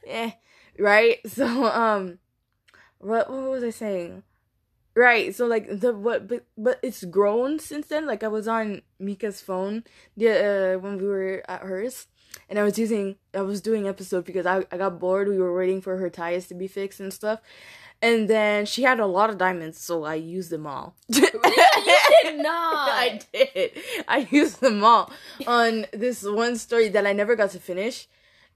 eh, 0.07 0.31
right? 0.79 1.19
So 1.27 1.47
um 1.67 2.21
what 2.99 3.29
what 3.29 3.51
was 3.51 3.65
I 3.65 3.71
saying? 3.71 4.23
Right, 4.95 5.35
so 5.35 5.47
like 5.47 5.81
the 5.81 5.93
what 5.93 6.29
but 6.29 6.47
but 6.57 6.79
it's 6.81 7.03
grown 7.03 7.59
since 7.59 7.89
then. 7.89 8.07
Like 8.07 8.23
I 8.23 8.29
was 8.29 8.47
on 8.47 8.83
Mika's 9.01 9.41
phone 9.41 9.83
the 10.17 10.29
uh, 10.31 10.79
when 10.79 10.99
we 10.99 11.09
were 11.09 11.43
at 11.49 11.63
hers 11.63 12.07
and 12.49 12.59
I 12.59 12.63
was 12.63 12.79
using 12.79 13.17
I 13.35 13.43
was 13.43 13.61
doing 13.61 13.89
episode 13.89 14.25
because 14.25 14.47
I 14.47 14.65
I 14.71 14.77
got 14.79 15.01
bored. 15.01 15.27
We 15.27 15.39
were 15.39 15.57
waiting 15.57 15.81
for 15.81 15.97
her 15.97 16.11
tires 16.11 16.47
to 16.49 16.55
be 16.55 16.69
fixed 16.69 17.01
and 17.01 17.13
stuff. 17.13 17.41
And 18.03 18.29
then 18.29 18.67
she 18.67 18.83
had 18.83 18.99
a 18.99 19.07
lot 19.07 19.31
of 19.31 19.39
diamonds, 19.39 19.79
so 19.79 20.03
I 20.03 20.17
used 20.17 20.51
them 20.51 20.67
all. 20.67 20.97
you 21.09 21.21
did 21.23 21.35
not. 22.39 22.89
I 22.91 23.21
did. 23.33 23.71
I 24.09 24.27
used 24.31 24.61
them 24.61 24.83
all 24.83 25.13
on 25.47 25.87
this 25.93 26.25
one 26.25 26.57
story 26.57 26.89
that 26.89 27.07
I 27.07 27.13
never 27.13 27.37
got 27.37 27.51
to 27.51 27.61
finish. 27.61 28.09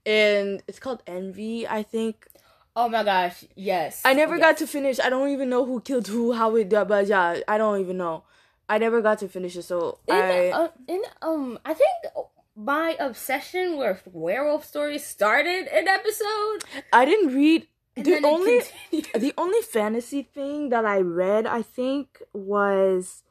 And 0.05 0.61
it's 0.67 0.79
called 0.79 1.01
Envy, 1.07 1.65
I 1.65 1.81
think. 1.81 2.27
Oh 2.75 2.89
my 2.89 3.03
gosh, 3.03 3.45
yes. 3.55 4.01
I 4.03 4.13
never 4.13 4.35
yes. 4.35 4.45
got 4.45 4.57
to 4.57 4.67
finish. 4.67 4.99
I 4.99 5.09
don't 5.09 5.29
even 5.29 5.49
know 5.49 5.65
who 5.65 5.79
killed 5.79 6.07
who, 6.07 6.33
how 6.33 6.53
it, 6.57 6.69
but 6.69 7.07
yeah, 7.07 7.39
I 7.47 7.57
don't 7.57 7.79
even 7.79 7.97
know. 7.97 8.23
I 8.69 8.77
never 8.77 9.01
got 9.01 9.19
to 9.19 9.29
finish 9.29 9.55
it, 9.55 9.63
so 9.63 9.99
in, 10.07 10.15
I. 10.15 10.49
uh, 10.49 10.67
in 10.87 11.01
um 11.21 11.57
I 11.65 11.73
think 11.73 11.89
my 12.53 12.97
obsession 12.99 13.77
with 13.77 14.03
werewolf 14.11 14.65
stories 14.65 15.05
started 15.05 15.67
an 15.67 15.87
episode. 15.87 16.65
I 16.91 17.05
didn't 17.05 17.33
read 17.33 17.67
And 17.97 18.05
the 18.05 18.21
only 18.23 18.61
the 18.91 19.33
only 19.37 19.61
fantasy 19.61 20.23
thing 20.23 20.69
that 20.69 20.85
I 20.85 20.99
read. 20.99 21.45
I 21.45 21.61
think 21.61 22.21
was 22.33 23.23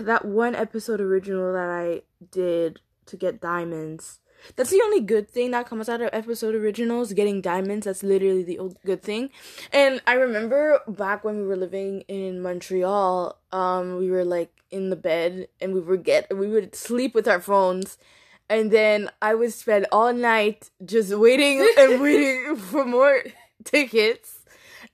that 0.00 0.24
one 0.24 0.54
episode 0.54 1.00
original 1.00 1.52
that 1.52 1.68
I 1.68 2.02
did 2.30 2.80
to 3.06 3.16
get 3.16 3.40
diamonds. 3.40 4.20
That's 4.54 4.70
the 4.70 4.82
only 4.84 5.00
good 5.00 5.30
thing 5.30 5.50
that 5.52 5.66
comes 5.66 5.88
out 5.88 6.00
of 6.00 6.10
episode 6.12 6.54
originals, 6.54 7.12
getting 7.12 7.40
diamonds. 7.40 7.86
That's 7.86 8.02
literally 8.02 8.42
the 8.42 8.58
old 8.58 8.76
good 8.84 9.02
thing. 9.02 9.30
And 9.72 10.00
I 10.06 10.14
remember 10.14 10.80
back 10.86 11.24
when 11.24 11.38
we 11.38 11.46
were 11.46 11.56
living 11.56 12.02
in 12.02 12.40
Montreal, 12.42 13.38
um, 13.52 13.96
we 13.96 14.10
were 14.10 14.24
like 14.24 14.52
in 14.70 14.90
the 14.90 14.96
bed 14.96 15.48
and 15.60 15.72
we 15.72 15.80
would 15.80 16.04
get 16.04 16.36
we 16.36 16.48
would 16.48 16.74
sleep 16.74 17.14
with 17.14 17.26
our 17.26 17.40
phones. 17.40 17.98
And 18.48 18.70
then 18.70 19.10
I 19.20 19.34
would 19.34 19.52
spend 19.52 19.86
all 19.90 20.12
night 20.12 20.70
just 20.84 21.12
waiting 21.14 21.66
and 21.78 22.00
waiting 22.06 22.56
for 22.56 22.84
more 22.84 23.22
tickets. 23.64 24.44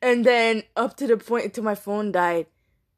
And 0.01 0.25
then 0.25 0.63
up 0.77 0.97
to 0.97 1.07
the 1.07 1.17
point 1.17 1.47
until 1.47 1.65
my 1.65 1.75
phone 1.75 2.13
died. 2.13 2.47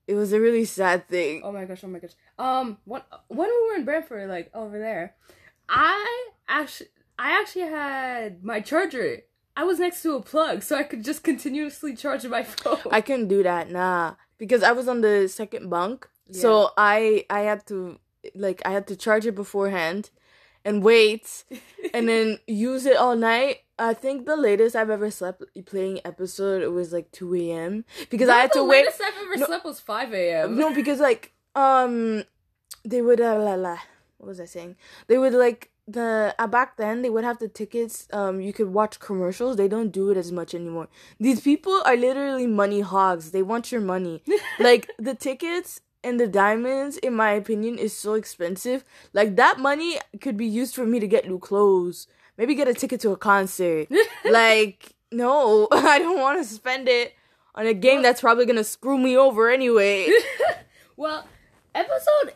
It 0.07 0.15
was 0.15 0.33
a 0.33 0.41
really 0.41 0.65
sad 0.65 1.09
thing. 1.09 1.43
Oh 1.45 1.53
my 1.53 1.65
gosh, 1.65 1.83
oh 1.83 1.89
my 1.89 1.99
gosh. 1.99 2.13
Um 2.39 2.79
when 2.85 3.03
when 3.29 3.49
we 3.49 3.69
were 3.69 3.77
in 3.77 3.85
Brantford, 3.85 4.29
like 4.29 4.51
over 4.55 4.79
there, 4.79 5.15
I 5.69 6.29
actually 6.47 6.91
I 7.19 7.41
actually 7.41 7.63
had 7.63 8.45
my 8.45 8.61
charger. 8.61 9.23
I 9.57 9.65
was 9.65 9.79
next 9.79 10.03
to 10.03 10.17
a 10.17 10.21
plug, 10.21 10.63
so 10.63 10.77
I 10.77 10.83
could 10.83 11.05
just 11.05 11.23
continuously 11.23 11.95
charge 11.95 12.27
my 12.27 12.43
phone. 12.43 12.81
I 12.91 13.01
couldn't 13.01 13.29
do 13.29 13.43
that, 13.45 13.71
nah. 13.71 14.15
Because 14.37 14.63
I 14.63 14.73
was 14.73 14.89
on 14.89 15.01
the 15.01 15.29
second 15.29 15.71
bunk. 15.71 16.09
So 16.33 16.71
I 16.77 17.25
I 17.31 17.41
had 17.41 17.67
to 17.67 17.99
like 18.35 18.63
I 18.65 18.73
had 18.73 18.87
to 18.89 18.97
charge 18.97 19.27
it 19.27 19.35
beforehand 19.35 20.11
and 20.65 20.83
wait 20.83 21.45
and 21.93 22.09
then 22.09 22.39
use 22.47 22.87
it 22.87 22.97
all 22.97 23.17
night. 23.17 23.61
I 23.79 23.93
think 23.93 24.25
the 24.27 24.37
latest 24.37 24.77
I've 24.77 24.91
ever 24.91 25.11
slept 25.11 25.43
playing 25.67 26.01
episode 26.05 26.63
it 26.63 26.69
was 26.73 26.93
like 26.93 27.11
two 27.13 27.35
AM. 27.35 27.85
Because 28.11 28.29
I 28.29 28.39
had 28.39 28.53
to 28.53 28.63
wait. 28.65 28.83
the 28.83 28.91
latest 28.91 29.01
I've 29.03 29.23
ever 29.25 29.37
No. 29.37 29.47
slept 29.47 29.65
was 29.65 29.81
five 29.81 30.13
a.m. 30.15 30.57
No, 30.57 30.73
because 30.75 31.01
like 31.01 31.33
um 31.55 32.25
they 32.85 33.03
would 33.03 33.21
uh, 33.21 33.39
la, 33.39 33.55
la, 33.55 33.79
what 34.19 34.29
was 34.29 34.41
I 34.41 34.45
saying? 34.45 34.77
They 35.09 35.19
would 35.19 35.33
like 35.35 35.71
the 35.87 36.35
uh, 36.39 36.47
back 36.47 36.77
then 36.79 37.03
they 37.03 37.11
would 37.11 37.25
have 37.25 37.39
the 37.41 37.47
tickets 37.49 38.09
um 38.11 38.41
you 38.41 38.55
could 38.55 38.73
watch 38.73 38.99
commercials 38.99 39.57
they 39.59 39.69
don't 39.69 39.91
do 39.91 40.09
it 40.09 40.17
as 40.17 40.33
much 40.33 40.55
anymore 40.55 40.89
these 41.21 41.43
people 41.43 41.83
are 41.85 41.95
literally 41.95 42.47
money 42.47 42.81
hogs 42.81 43.33
they 43.33 43.43
want 43.43 43.71
your 43.71 43.83
money 43.83 44.23
like 44.59 44.91
the 44.99 45.15
tickets 45.15 45.83
and 46.05 46.21
the 46.21 46.29
diamonds 46.29 46.97
in 46.99 47.15
my 47.15 47.31
opinion 47.33 47.79
is 47.79 47.97
so 47.97 48.15
expensive 48.15 48.85
like 49.13 49.37
that 49.37 49.59
money 49.59 49.99
could 50.21 50.37
be 50.37 50.47
used 50.47 50.75
for 50.75 50.87
me 50.87 51.01
to 51.01 51.09
get 51.09 51.27
new 51.27 51.39
clothes 51.39 52.07
maybe 52.37 52.55
get 52.55 52.69
a 52.69 52.75
ticket 52.75 53.01
to 53.01 53.11
a 53.11 53.17
concert 53.17 53.89
like 54.31 54.95
no 55.11 55.67
i 55.73 55.99
don't 55.99 56.21
want 56.21 56.39
to 56.39 56.45
spend 56.45 56.89
it 56.89 57.15
on 57.55 57.67
a 57.67 57.75
game 57.75 58.03
that's 58.03 58.21
probably 58.21 58.47
gonna 58.47 58.65
screw 58.65 58.99
me 58.99 59.17
over 59.17 59.51
anyway 59.51 60.09
well, 60.97 61.27
episode 61.75 62.35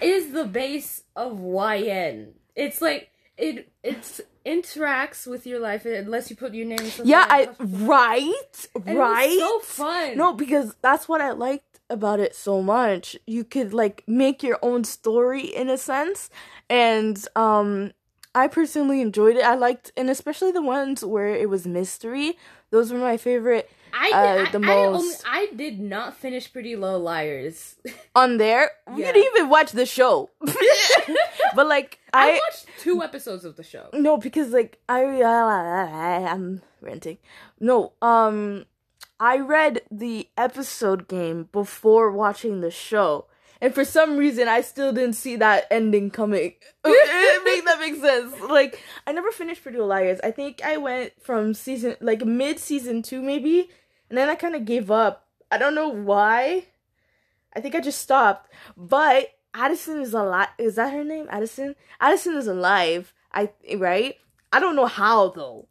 is 0.00 0.32
the 0.32 0.44
base 0.44 1.02
of 1.16 1.38
YN. 1.40 2.34
It's 2.54 2.80
like 2.80 3.10
it 3.36 3.70
it's 3.82 4.20
interacts 4.44 5.26
with 5.26 5.46
your 5.46 5.60
life 5.60 5.84
unless 5.84 6.30
you 6.30 6.36
put 6.36 6.54
your 6.54 6.66
name. 6.66 6.90
yeah 7.04 7.26
i 7.28 7.48
right 7.60 8.68
and 8.86 8.98
right 8.98 9.38
so 9.38 9.58
fun. 9.60 10.16
No, 10.16 10.32
because 10.32 10.74
that's 10.80 11.08
what 11.08 11.20
I 11.20 11.32
liked 11.32 11.67
about 11.90 12.20
it 12.20 12.34
so 12.34 12.62
much. 12.62 13.16
You 13.26 13.44
could 13.44 13.72
like 13.74 14.04
make 14.06 14.42
your 14.42 14.58
own 14.62 14.84
story 14.84 15.42
in 15.46 15.68
a 15.70 15.78
sense, 15.78 16.30
and 16.68 17.22
um, 17.36 17.92
I 18.34 18.48
personally 18.48 19.00
enjoyed 19.00 19.36
it. 19.36 19.44
I 19.44 19.54
liked, 19.54 19.92
and 19.96 20.10
especially 20.10 20.52
the 20.52 20.62
ones 20.62 21.04
where 21.04 21.28
it 21.34 21.48
was 21.48 21.66
mystery. 21.66 22.36
Those 22.70 22.92
were 22.92 22.98
my 22.98 23.16
favorite 23.16 23.70
I 23.92 24.10
uh, 24.12 24.44
did, 24.50 24.62
the 24.62 24.68
I, 24.68 24.72
I, 24.72 24.76
only, 24.76 24.98
most. 24.98 25.24
I 25.26 25.48
did 25.56 25.80
not 25.80 26.16
finish 26.16 26.52
Pretty 26.52 26.76
Little 26.76 27.00
Liars. 27.00 27.76
on 28.14 28.36
there. 28.36 28.70
We 28.94 29.02
Yeah. 29.02 29.12
didn't 29.12 29.32
even 29.34 29.48
watch 29.48 29.72
the 29.72 29.86
show, 29.86 30.30
but 31.54 31.66
like 31.66 31.98
I, 32.12 32.30
I, 32.30 32.32
watched 32.34 32.66
two 32.80 33.02
episodes 33.02 33.44
of 33.44 33.56
the 33.56 33.62
show. 33.62 33.88
no 33.92 34.16
because 34.16 34.50
like 34.50 34.78
I 34.88 35.04
uh, 35.22 36.28
I'm 36.34 36.62
ranting. 36.80 37.18
No, 37.60 37.92
um, 38.02 38.66
I 39.20 39.38
read 39.38 39.82
the 39.90 40.28
episode 40.36 41.08
game 41.08 41.48
before 41.52 42.10
watching 42.12 42.60
the 42.60 42.70
show. 42.70 43.26
And 43.60 43.74
for 43.74 43.84
some 43.84 44.16
reason, 44.16 44.46
I 44.46 44.60
still 44.60 44.92
didn't 44.92 45.14
see 45.14 45.34
that 45.36 45.66
ending 45.70 46.10
coming. 46.10 46.54
it 46.84 47.44
make 47.44 47.64
that 47.64 47.80
make 47.80 47.96
sense. 47.96 48.40
Like, 48.40 48.80
I 49.06 49.10
never 49.12 49.32
finished 49.32 49.62
Pretty 49.62 49.78
Little 49.78 49.88
Liars. 49.88 50.20
I 50.22 50.30
think 50.30 50.62
I 50.64 50.76
went 50.76 51.12
from 51.20 51.54
season, 51.54 51.96
like 52.00 52.24
mid 52.24 52.60
season 52.60 53.02
two, 53.02 53.20
maybe, 53.20 53.68
and 54.08 54.16
then 54.16 54.28
I 54.28 54.36
kind 54.36 54.54
of 54.54 54.64
gave 54.64 54.90
up. 54.92 55.26
I 55.50 55.58
don't 55.58 55.74
know 55.74 55.88
why. 55.88 56.66
I 57.56 57.60
think 57.60 57.74
I 57.74 57.80
just 57.80 58.00
stopped. 58.00 58.52
But 58.76 59.30
Addison 59.54 60.00
is 60.02 60.14
alive. 60.14 60.48
Is 60.58 60.76
that 60.76 60.92
her 60.92 61.02
name? 61.02 61.26
Addison. 61.28 61.74
Addison 62.00 62.34
is 62.36 62.46
alive. 62.46 63.12
I 63.32 63.50
right. 63.76 64.14
I 64.52 64.60
don't 64.60 64.76
know 64.76 64.86
how 64.86 65.30
though. 65.30 65.66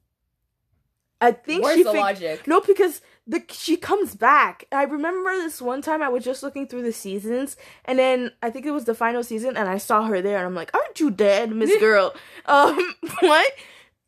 I 1.22 1.32
think 1.32 1.64
Where's 1.64 1.78
she 1.78 1.84
the 1.84 1.92
fig- 1.94 2.02
logic? 2.02 2.48
no, 2.48 2.60
because 2.62 3.02
the 3.28 3.44
she 3.52 3.76
comes 3.76 4.16
back. 4.16 4.66
I 4.72 4.84
remember 4.84 5.32
this 5.36 5.62
one 5.62 5.82
time 5.82 6.02
I 6.02 6.10
was 6.10 6.24
just 6.24 6.44
looking 6.44 6.66
through 6.68 6.84
the 6.84 6.94
seasons, 6.94 7.58
and 7.86 8.00
then 8.00 8.32
I 8.42 8.50
think 8.50 8.66
it 8.66 8.72
was 8.72 8.86
the 8.86 8.96
final 8.96 9.24
season, 9.24 9.58
and 9.58 9.68
I 9.68 9.78
saw 9.78 10.06
her 10.06 10.22
there, 10.22 10.38
and 10.38 10.46
I'm 10.46 10.56
like, 10.56 10.74
"Aren't 10.74 11.00
you 11.00 11.12
dead, 11.12 11.52
Miss 11.52 11.78
Girl?" 11.80 12.16
um, 12.46 12.96
what? 13.20 13.52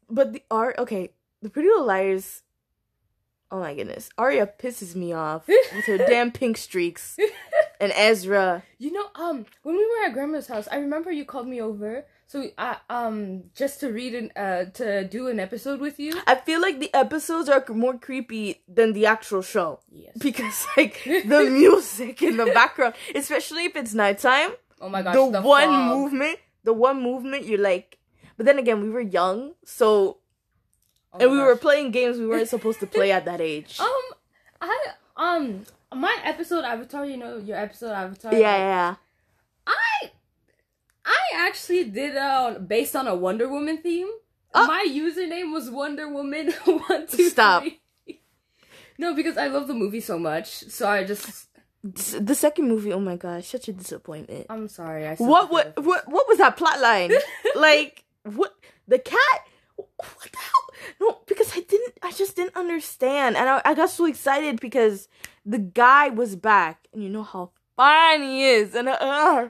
But 0.09 0.33
the 0.33 0.43
art, 0.49 0.75
okay, 0.79 1.11
the 1.41 1.49
Pretty 1.49 1.67
Little 1.67 1.85
Liars. 1.85 2.43
Oh 3.51 3.59
my 3.59 3.73
goodness, 3.75 4.09
Aria 4.17 4.47
pisses 4.47 4.95
me 4.95 5.11
off 5.11 5.47
with 5.47 5.85
her 5.85 5.97
damn 6.09 6.31
pink 6.31 6.57
streaks, 6.57 7.17
and 7.81 7.91
Ezra. 7.95 8.63
You 8.77 8.93
know, 8.93 9.07
um, 9.15 9.45
when 9.63 9.75
we 9.75 9.85
were 9.85 10.05
at 10.05 10.13
grandma's 10.13 10.47
house, 10.47 10.67
I 10.71 10.77
remember 10.77 11.11
you 11.11 11.25
called 11.25 11.47
me 11.47 11.59
over. 11.61 12.05
So, 12.29 12.45
uh, 12.59 12.75
um, 12.91 13.45
just 13.55 13.79
to 13.79 13.91
read 13.91 14.13
an, 14.13 14.31
uh, 14.35 14.65
to 14.75 15.03
do 15.03 15.29
an 15.29 15.39
episode 15.39 15.79
with 15.79 15.99
you. 15.99 16.13
I 16.27 16.35
feel 16.35 16.61
like 16.61 16.79
the 16.79 16.93
episodes 16.93 17.49
are 17.49 17.65
more 17.69 17.97
creepy 17.97 18.61
than 18.67 18.93
the 18.93 19.07
actual 19.07 19.41
show 19.41 19.79
Yes. 19.91 20.15
because, 20.19 20.67
like, 20.77 21.01
the 21.03 21.49
music 21.49 22.21
in 22.21 22.37
the 22.37 22.45
background, 22.45 22.93
especially 23.15 23.65
if 23.65 23.75
it's 23.75 23.95
nighttime. 23.95 24.51
Oh 24.79 24.89
my 24.89 25.01
gosh, 25.01 25.15
the, 25.15 25.31
the, 25.31 25.41
one 25.41 25.69
fog. 25.69 25.97
movement, 25.97 26.37
the 26.63 26.73
one 26.73 27.01
movement, 27.01 27.45
you're 27.45 27.57
like. 27.57 27.97
But 28.37 28.45
then 28.45 28.59
again, 28.59 28.83
we 28.83 28.91
were 28.91 29.01
young, 29.01 29.55
so 29.65 30.19
Oh 31.11 31.17
and 31.19 31.31
we 31.31 31.39
were 31.39 31.55
playing 31.55 31.89
games 31.89 32.19
we 32.19 32.27
weren't 32.27 32.47
supposed 32.47 32.79
to 32.81 32.87
play 32.97 33.11
at 33.11 33.25
that 33.25 33.41
age. 33.41 33.79
Um, 33.79 34.05
I 34.61 34.77
um 35.17 35.65
my 35.95 36.15
episode 36.23 36.63
Avatar. 36.63 37.05
You 37.05 37.17
know 37.17 37.37
your 37.37 37.57
episode 37.57 37.91
Avatar. 37.91 38.33
yeah, 38.33 38.57
yeah. 38.57 38.95
I 41.05 41.19
actually 41.35 41.85
did 41.85 42.15
uh 42.17 42.59
based 42.59 42.95
on 42.95 43.07
a 43.07 43.15
Wonder 43.15 43.47
Woman 43.49 43.81
theme. 43.81 44.07
Oh. 44.53 44.67
My 44.67 44.85
username 44.89 45.51
was 45.53 45.69
Wonder 45.69 46.09
Woman 46.09 46.51
one 46.65 47.07
two 47.07 47.29
Stop. 47.29 47.63
three. 47.63 47.79
No, 48.99 49.15
because 49.15 49.37
I 49.37 49.47
love 49.47 49.67
the 49.69 49.73
movie 49.73 50.01
so 50.01 50.19
much, 50.19 50.47
so 50.67 50.85
I 50.85 51.05
just 51.05 51.47
The 51.83 52.35
second 52.35 52.67
movie, 52.67 52.91
oh 52.91 52.99
my 52.99 53.15
gosh, 53.15 53.47
such 53.47 53.69
a 53.69 53.73
disappointment. 53.73 54.47
I'm 54.49 54.67
sorry. 54.67 55.07
I 55.07 55.15
What 55.15 55.49
what 55.49 55.81
what 55.81 56.03
what 56.11 56.27
was 56.27 56.37
that 56.39 56.57
plot 56.57 56.81
line? 56.81 57.11
like 57.55 58.03
what 58.23 58.53
the 58.89 58.99
cat? 58.99 59.39
What 59.77 60.29
the 60.31 60.37
hell? 60.37 60.69
No, 60.99 61.19
because 61.27 61.55
I 61.55 61.61
didn't. 61.61 61.93
I 62.03 62.11
just 62.11 62.35
didn't 62.35 62.57
understand, 62.57 63.37
and 63.37 63.47
I, 63.47 63.61
I 63.63 63.73
got 63.73 63.89
so 63.89 64.05
excited 64.05 64.59
because 64.59 65.07
the 65.45 65.59
guy 65.59 66.09
was 66.09 66.35
back, 66.35 66.87
and 66.93 67.01
you 67.01 67.09
know 67.09 67.23
how 67.23 67.51
fine 67.77 68.21
he 68.23 68.43
is, 68.43 68.75
and 68.75 68.89
uh, 68.89 69.47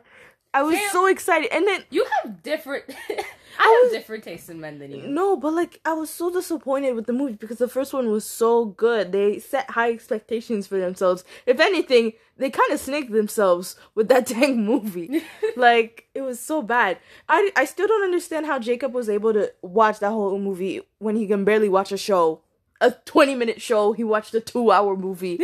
I 0.53 0.63
was 0.63 0.75
Damn. 0.75 0.91
so 0.91 1.05
excited, 1.05 1.49
and 1.51 1.67
then 1.67 1.83
You 1.91 2.05
have 2.23 2.41
different. 2.41 2.85
I, 3.09 3.23
I 3.59 3.63
have 3.63 3.83
was- 3.83 3.91
different 3.91 4.23
tastes 4.23 4.49
in 4.49 4.59
men 4.59 4.79
than 4.79 4.91
you. 4.91 5.07
No, 5.07 5.35
but 5.37 5.53
like 5.53 5.79
I 5.85 5.93
was 5.93 6.09
so 6.09 6.31
disappointed 6.31 6.93
with 6.95 7.05
the 7.05 7.13
movie 7.13 7.33
because 7.33 7.57
the 7.59 7.67
first 7.67 7.93
one 7.93 8.09
was 8.09 8.25
so 8.25 8.65
good. 8.65 9.11
They 9.11 9.37
set 9.39 9.69
high 9.71 9.91
expectations 9.91 10.65
for 10.65 10.77
themselves. 10.79 11.23
If 11.45 11.59
anything, 11.59 12.13
they 12.37 12.49
kind 12.49 12.71
of 12.71 12.79
snaked 12.79 13.11
themselves 13.11 13.75
with 13.95 14.07
that 14.07 14.25
dang 14.33 14.65
movie. 14.65 15.21
like 15.55 16.07
it 16.15 16.21
was 16.21 16.39
so 16.39 16.61
bad. 16.61 16.97
I 17.27 17.51
I 17.55 17.65
still 17.65 17.87
don't 17.87 18.03
understand 18.03 18.45
how 18.45 18.57
Jacob 18.59 18.93
was 18.93 19.09
able 19.09 19.33
to 19.33 19.51
watch 19.61 19.99
that 19.99 20.09
whole 20.11 20.39
movie 20.39 20.81
when 20.99 21.15
he 21.15 21.27
can 21.27 21.43
barely 21.45 21.69
watch 21.69 21.91
a 21.91 21.97
show. 21.97 22.41
A 22.81 22.91
20 22.91 23.35
minute 23.35 23.61
show, 23.61 23.91
he 23.91 24.05
watched 24.05 24.33
a 24.33 24.39
2 24.39 24.71
hour 24.71 24.95
movie. 24.95 25.37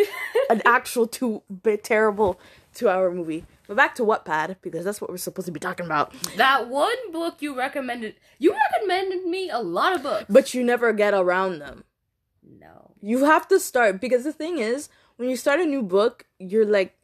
An 0.50 0.62
actual 0.66 1.06
2 1.06 1.44
bit 1.64 1.84
terrible 1.84 2.40
2 2.76 2.88
hour 2.88 3.12
movie. 3.12 3.46
But 3.68 3.78
back 3.78 3.96
to 3.96 4.04
Wattpad 4.04 4.58
because 4.62 4.86
that's 4.86 5.02
what 5.02 5.10
we're 5.10 5.18
supposed 5.18 5.48
to 5.48 5.52
be 5.52 5.60
talking 5.60 5.86
about. 5.86 6.14
That 6.38 6.68
one 6.70 7.12
book 7.12 7.42
you 7.42 7.56
recommended. 7.58 8.16
You 8.40 8.54
recommended 8.54 9.26
me 9.26 9.50
a 9.50 9.60
lot 9.60 9.94
of 9.96 10.04
books. 10.04 10.26
But 10.30 10.54
you 10.54 10.64
never 10.64 10.94
get 10.94 11.14
around 11.14 11.60
them. 11.60 11.84
no. 12.44 12.92
You 13.02 13.26
have 13.26 13.48
to 13.50 13.60
start 13.60 14.02
because 14.02 14.24
the 14.24 14.34
thing 14.34 14.58
is, 14.60 14.90
when 15.18 15.30
you 15.30 15.36
start 15.36 15.60
a 15.60 15.66
new 15.66 15.84
book, 15.84 16.26
you're 16.40 16.66
like, 16.66 16.96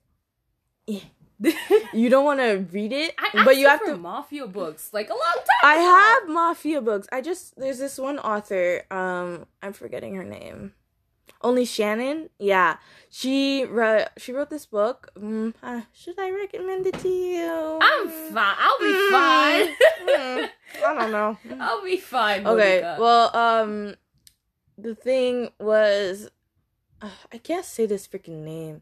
eh. 0.88 1.00
you 1.94 2.08
don't 2.10 2.24
want 2.26 2.40
to 2.40 2.68
read 2.72 2.92
it, 2.94 3.16
I 3.18 3.44
but 3.44 3.58
you 3.58 3.68
have 3.68 3.84
to. 3.86 3.98
mafia 3.98 4.46
books 4.46 4.92
like 4.94 5.10
a 5.10 5.14
long 5.14 5.38
time. 5.38 5.64
I 5.64 5.74
ago. 5.76 5.86
have 5.86 6.30
mafia 6.30 6.82
books. 6.82 7.08
I 7.12 7.22
just 7.22 7.56
there's 7.58 7.80
this 7.80 7.98
one 7.98 8.20
author. 8.20 8.84
Um, 8.92 9.48
I'm 9.64 9.74
forgetting 9.74 10.14
her 10.16 10.24
name. 10.24 10.74
Only 11.44 11.66
Shannon. 11.66 12.30
Yeah, 12.40 12.78
she 13.10 13.66
wrote. 13.66 14.08
She 14.18 14.32
wrote 14.32 14.50
this 14.50 14.66
book. 14.66 15.10
Mm, 15.18 15.54
uh, 15.64 15.82
should 15.94 16.20
I 16.20 16.30
recommend 16.32 16.86
it 16.88 16.98
to 17.00 17.08
you? 17.10 17.80
I'm 17.82 18.08
fine. 18.10 18.56
I'll 18.60 18.80
be 18.80 18.86
Mm, 18.86 19.12
fine. 19.12 19.68
mm, 20.08 20.50
I 20.86 20.94
don't 20.94 21.12
know. 21.12 21.38
I'll 21.60 21.84
be 21.84 21.98
fine. 21.98 22.46
Okay. 22.46 22.82
Monica. 22.82 22.98
Well, 23.00 23.36
um, 23.36 23.96
the 24.78 24.96
thing 24.96 25.50
was, 25.60 26.30
uh, 27.02 27.10
I 27.34 27.38
can't 27.38 27.66
say 27.66 27.86
this 27.86 28.08
freaking 28.08 28.44
name. 28.44 28.82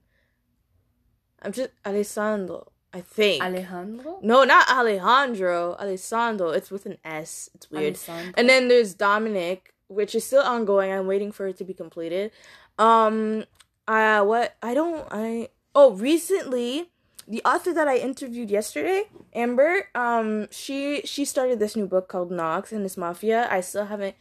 I'm 1.41 1.51
just 1.53 1.71
Alessandro. 1.85 2.71
I 2.91 3.01
think. 3.01 3.43
Alejandro. 3.43 4.19
no, 4.23 4.43
not 4.43 4.67
Alejandro. 4.69 5.75
Alessandro. 5.79 6.49
It's 6.49 6.71
with 6.71 6.85
an 6.87 6.97
S. 7.05 7.47
It's 7.53 7.69
weird. 7.69 7.93
Alessandro. 7.93 8.33
And 8.35 8.49
then 8.49 8.67
there's 8.67 8.93
Dominic, 8.95 9.73
which 9.89 10.15
is 10.15 10.23
still 10.23 10.43
ongoing. 10.43 10.91
I'm 10.91 11.07
waiting 11.07 11.31
for 11.31 11.47
it 11.47 11.57
to 11.57 11.65
be 11.65 11.73
completed. 11.73 12.31
Um, 12.77 13.43
uh, 13.87 14.23
what 14.23 14.55
I 14.63 14.73
don't 14.73 15.05
I 15.11 15.49
oh 15.75 15.91
recently 15.91 16.89
the 17.27 17.43
author 17.45 17.71
that 17.73 17.87
I 17.87 17.97
interviewed 17.97 18.49
yesterday, 18.49 19.03
Amber, 19.35 19.89
um, 19.93 20.47
she 20.51 21.01
she 21.05 21.25
started 21.25 21.59
this 21.59 21.75
new 21.75 21.85
book 21.85 22.07
called 22.07 22.31
Knox 22.31 22.71
and 22.71 22.83
this 22.83 22.97
Mafia. 22.97 23.47
I 23.51 23.61
still 23.61 23.85
haven't 23.85 24.15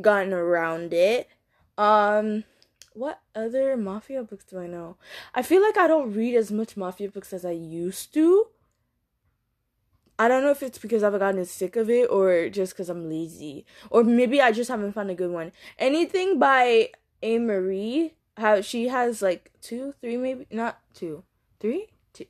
gotten 0.00 0.32
around 0.32 0.92
it. 0.92 1.28
Um, 1.76 2.44
what 2.94 3.20
other 3.34 3.76
mafia 3.76 4.22
books 4.22 4.44
do 4.44 4.58
I 4.58 4.66
know? 4.66 4.96
I 5.34 5.42
feel 5.42 5.62
like 5.62 5.76
I 5.76 5.86
don't 5.86 6.12
read 6.12 6.36
as 6.36 6.52
much 6.52 6.76
mafia 6.76 7.10
books 7.10 7.32
as 7.32 7.44
I 7.44 7.52
used 7.52 8.12
to. 8.14 8.46
I 10.18 10.28
don't 10.28 10.42
know 10.42 10.50
if 10.50 10.62
it's 10.62 10.78
because 10.78 11.02
I've 11.02 11.18
gotten 11.18 11.44
sick 11.44 11.74
of 11.76 11.90
it 11.90 12.04
or 12.10 12.48
just 12.48 12.72
because 12.74 12.88
I'm 12.88 13.08
lazy. 13.08 13.64
Or 13.90 14.04
maybe 14.04 14.40
I 14.40 14.52
just 14.52 14.70
haven't 14.70 14.92
found 14.92 15.10
a 15.10 15.14
good 15.14 15.30
one. 15.30 15.52
Anything 15.78 16.38
by 16.38 16.90
A. 17.22 17.38
Marie, 17.38 18.14
how 18.36 18.60
she 18.60 18.88
has 18.88 19.22
like 19.22 19.50
two, 19.60 19.94
three, 20.00 20.16
maybe 20.16 20.46
not 20.50 20.78
two, 20.94 21.24
three, 21.60 21.88
two, 22.12 22.26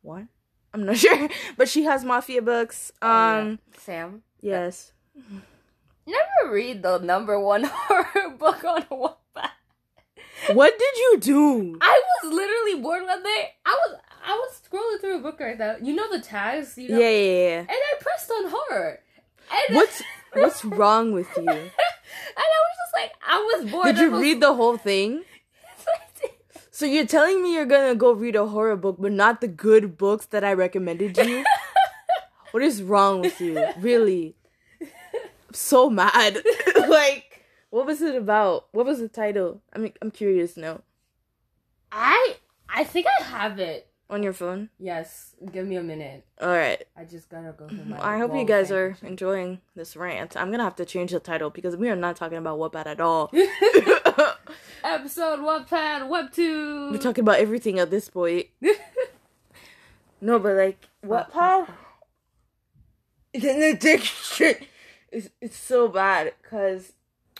one. 0.00 0.28
I'm 0.72 0.86
not 0.86 0.96
sure, 1.04 1.28
but 1.56 1.68
she 1.68 1.84
has 1.84 2.04
mafia 2.04 2.40
books. 2.40 2.92
Oh, 3.02 3.06
yeah. 3.08 3.38
Um, 3.40 3.58
Sam. 3.76 4.22
yes. 4.40 4.92
Never 6.06 6.52
read 6.52 6.82
the 6.82 6.98
number 6.98 7.38
one 7.38 7.64
horror 7.72 8.36
book 8.38 8.64
on 8.64 8.82
Wattpad. 8.84 9.50
What 10.54 10.76
did 10.78 10.96
you 10.96 11.18
do? 11.20 11.78
I 11.80 12.02
was 12.22 12.32
literally 12.32 12.82
bored 12.82 13.04
one 13.04 13.22
day. 13.22 13.50
I 13.64 13.78
was 13.86 13.98
I 14.24 14.32
was 14.32 14.60
scrolling 14.62 15.00
through 15.00 15.16
a 15.16 15.20
book 15.20 15.40
right 15.40 15.58
now. 15.58 15.76
You 15.82 15.94
know 15.94 16.10
the 16.10 16.20
tags, 16.20 16.78
you 16.78 16.88
know, 16.90 16.98
Yeah, 16.98 17.10
yeah, 17.10 17.48
yeah. 17.48 17.58
and 17.60 17.70
I 17.70 17.94
pressed 18.00 18.30
on 18.30 18.50
horror. 18.50 19.00
And 19.50 19.76
What's 19.76 20.02
what's 20.34 20.64
wrong 20.64 21.12
with 21.12 21.28
you? 21.36 21.42
and 21.48 21.48
I 21.48 22.58
was 22.64 22.76
just 22.82 22.94
like, 22.94 23.12
I 23.26 23.38
was 23.38 23.70
bored. 23.70 23.86
Did 23.86 23.98
you 23.98 24.18
read 24.20 24.40
the 24.40 24.54
whole 24.54 24.76
thing? 24.76 25.24
So 26.74 26.86
you're 26.86 27.06
telling 27.06 27.42
me 27.42 27.54
you're 27.54 27.66
gonna 27.66 27.94
go 27.94 28.12
read 28.12 28.34
a 28.34 28.46
horror 28.46 28.76
book, 28.76 28.96
but 28.98 29.12
not 29.12 29.40
the 29.40 29.46
good 29.46 29.98
books 29.98 30.26
that 30.26 30.42
I 30.42 30.54
recommended 30.54 31.16
you? 31.18 31.44
what 32.50 32.62
is 32.62 32.82
wrong 32.82 33.20
with 33.20 33.40
you? 33.40 33.62
Really? 33.78 34.34
I'm 34.80 35.52
so 35.52 35.90
mad. 35.90 36.38
like, 36.88 37.44
what 37.70 37.84
was 37.86 38.00
it 38.00 38.16
about? 38.16 38.68
What 38.72 38.86
was 38.86 38.98
the 38.98 39.06
title? 39.08 39.60
I 39.72 39.78
mean, 39.78 39.92
I'm 40.00 40.10
curious 40.10 40.56
now. 40.56 40.80
I 41.92 42.36
I 42.68 42.84
think 42.84 43.06
I 43.20 43.22
have 43.24 43.60
it. 43.60 43.91
On 44.12 44.22
your 44.22 44.34
phone? 44.34 44.68
Yes, 44.78 45.34
give 45.50 45.66
me 45.66 45.76
a 45.76 45.82
minute. 45.82 46.26
All 46.38 46.48
right. 46.50 46.84
I 46.94 47.04
just 47.04 47.30
gotta 47.30 47.54
go 47.56 47.66
through 47.66 47.86
my. 47.86 47.98
I 47.98 48.18
hope 48.18 48.34
you 48.34 48.44
guys 48.44 48.70
are 48.70 48.98
enjoying 49.02 49.62
this 49.74 49.96
rant. 49.96 50.36
I'm 50.36 50.50
gonna 50.50 50.64
have 50.64 50.76
to 50.76 50.84
change 50.84 51.12
the 51.12 51.18
title 51.18 51.48
because 51.48 51.76
we 51.76 51.88
are 51.88 51.96
not 51.96 52.16
talking 52.16 52.36
about 52.36 52.58
Wattpad 52.58 52.86
at 52.86 53.00
all. 53.00 53.30
Episode 54.84 55.38
Wattpad 55.38 56.10
Webtoon. 56.10 56.90
We're 56.90 56.98
talking 56.98 57.22
about 57.22 57.38
everything 57.38 57.78
at 57.78 57.90
this 57.90 58.10
point. 58.10 58.48
No, 60.24 60.38
but 60.38 60.54
like 60.54 60.88
Wattpad, 61.04 61.68
it's 63.32 63.44
an 63.44 63.60
addiction. 63.60 64.54
It's 65.10 65.28
it's 65.40 65.56
so 65.56 65.88
bad 65.88 66.32
because 66.40 66.92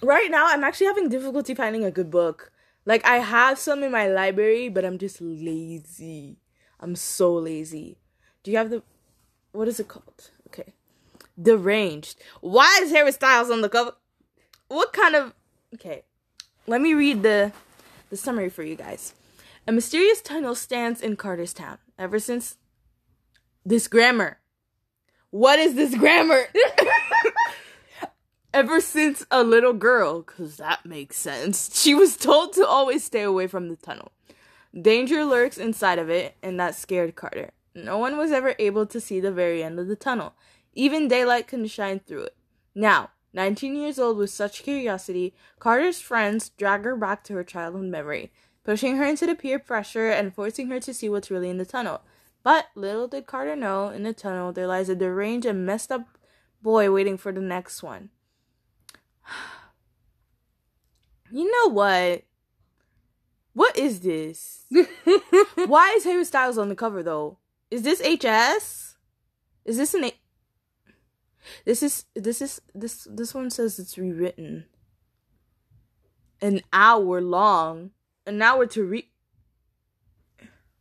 right 0.02 0.28
now 0.28 0.46
I'm 0.48 0.64
actually 0.64 0.88
having 0.88 1.08
difficulty 1.08 1.54
finding 1.54 1.84
a 1.84 1.92
good 1.92 2.10
book. 2.10 2.50
Like 2.84 3.06
I 3.06 3.18
have 3.18 3.56
some 3.56 3.84
in 3.84 3.92
my 3.92 4.08
library, 4.08 4.68
but 4.68 4.84
I'm 4.84 4.98
just 4.98 5.20
lazy. 5.20 6.38
I'm 6.82 6.96
so 6.96 7.32
lazy. 7.32 7.98
Do 8.42 8.50
you 8.50 8.56
have 8.58 8.70
the 8.70 8.82
what 9.52 9.68
is 9.68 9.78
it 9.78 9.88
called? 9.88 10.30
Okay, 10.48 10.74
deranged. 11.40 12.20
Why 12.40 12.80
is 12.82 12.90
Harry 12.90 13.12
Styles 13.12 13.50
on 13.50 13.60
the 13.60 13.68
cover? 13.68 13.92
What 14.68 14.92
kind 14.92 15.14
of 15.14 15.32
okay? 15.74 16.02
Let 16.66 16.80
me 16.80 16.92
read 16.92 17.22
the 17.22 17.52
the 18.10 18.16
summary 18.16 18.50
for 18.50 18.64
you 18.64 18.74
guys. 18.74 19.14
A 19.66 19.72
mysterious 19.72 20.20
tunnel 20.20 20.56
stands 20.56 21.00
in 21.00 21.16
Carterstown. 21.16 21.78
Ever 21.96 22.18
since 22.18 22.56
this 23.64 23.86
grammar. 23.86 24.38
What 25.30 25.60
is 25.60 25.74
this 25.74 25.94
grammar? 25.94 26.46
Ever 28.54 28.80
since 28.80 29.24
a 29.30 29.42
little 29.42 29.72
girl, 29.72 30.22
because 30.22 30.58
that 30.58 30.84
makes 30.84 31.16
sense, 31.16 31.80
she 31.80 31.94
was 31.94 32.16
told 32.18 32.52
to 32.54 32.66
always 32.66 33.02
stay 33.02 33.22
away 33.22 33.46
from 33.46 33.68
the 33.68 33.76
tunnel. 33.76 34.12
Danger 34.80 35.24
lurks 35.24 35.58
inside 35.58 35.98
of 35.98 36.08
it, 36.08 36.36
and 36.42 36.58
that 36.58 36.74
scared 36.74 37.14
Carter. 37.14 37.50
No 37.74 37.98
one 37.98 38.16
was 38.16 38.32
ever 38.32 38.54
able 38.58 38.86
to 38.86 39.00
see 39.00 39.20
the 39.20 39.32
very 39.32 39.62
end 39.62 39.78
of 39.78 39.86
the 39.86 39.96
tunnel. 39.96 40.34
Even 40.74 41.08
daylight 41.08 41.46
couldn't 41.46 41.66
shine 41.68 42.00
through 42.00 42.24
it. 42.24 42.36
Now, 42.74 43.10
19 43.34 43.76
years 43.76 43.98
old 43.98 44.16
with 44.16 44.30
such 44.30 44.62
curiosity, 44.62 45.34
Carter's 45.58 46.00
friends 46.00 46.50
drag 46.50 46.84
her 46.84 46.96
back 46.96 47.24
to 47.24 47.34
her 47.34 47.44
childhood 47.44 47.84
memory, 47.84 48.32
pushing 48.64 48.96
her 48.96 49.04
into 49.04 49.26
the 49.26 49.34
peer 49.34 49.58
pressure 49.58 50.10
and 50.10 50.34
forcing 50.34 50.68
her 50.68 50.80
to 50.80 50.94
see 50.94 51.08
what's 51.08 51.30
really 51.30 51.50
in 51.50 51.58
the 51.58 51.64
tunnel. 51.64 52.02
But 52.42 52.66
little 52.74 53.08
did 53.08 53.26
Carter 53.26 53.56
know, 53.56 53.88
in 53.88 54.02
the 54.02 54.12
tunnel 54.12 54.52
there 54.52 54.66
lies 54.66 54.88
a 54.88 54.96
deranged 54.96 55.46
and 55.46 55.64
messed 55.64 55.92
up 55.92 56.18
boy 56.62 56.90
waiting 56.90 57.16
for 57.16 57.32
the 57.32 57.40
next 57.40 57.82
one. 57.82 58.10
You 61.34 61.50
know 61.50 61.72
what? 61.72 62.24
What 63.54 63.76
is 63.78 64.00
this? 64.00 64.64
Why 65.66 65.92
is 65.96 66.04
Harry 66.04 66.24
Styles 66.24 66.58
on 66.58 66.68
the 66.68 66.74
cover 66.74 67.02
though? 67.02 67.38
Is 67.70 67.82
this 67.82 68.00
HS? 68.00 68.96
Is 69.64 69.76
this 69.76 69.94
an 69.94 70.04
A- 70.04 70.20
This 71.64 71.82
is 71.82 72.04
this 72.14 72.40
is 72.42 72.60
this 72.74 73.06
this 73.10 73.34
one 73.34 73.50
says 73.50 73.78
it's 73.78 73.98
rewritten. 73.98 74.64
An 76.40 76.60
hour 76.72 77.20
long. 77.20 77.90
An 78.26 78.40
hour 78.42 78.66
to 78.66 78.84
read. 78.84 79.06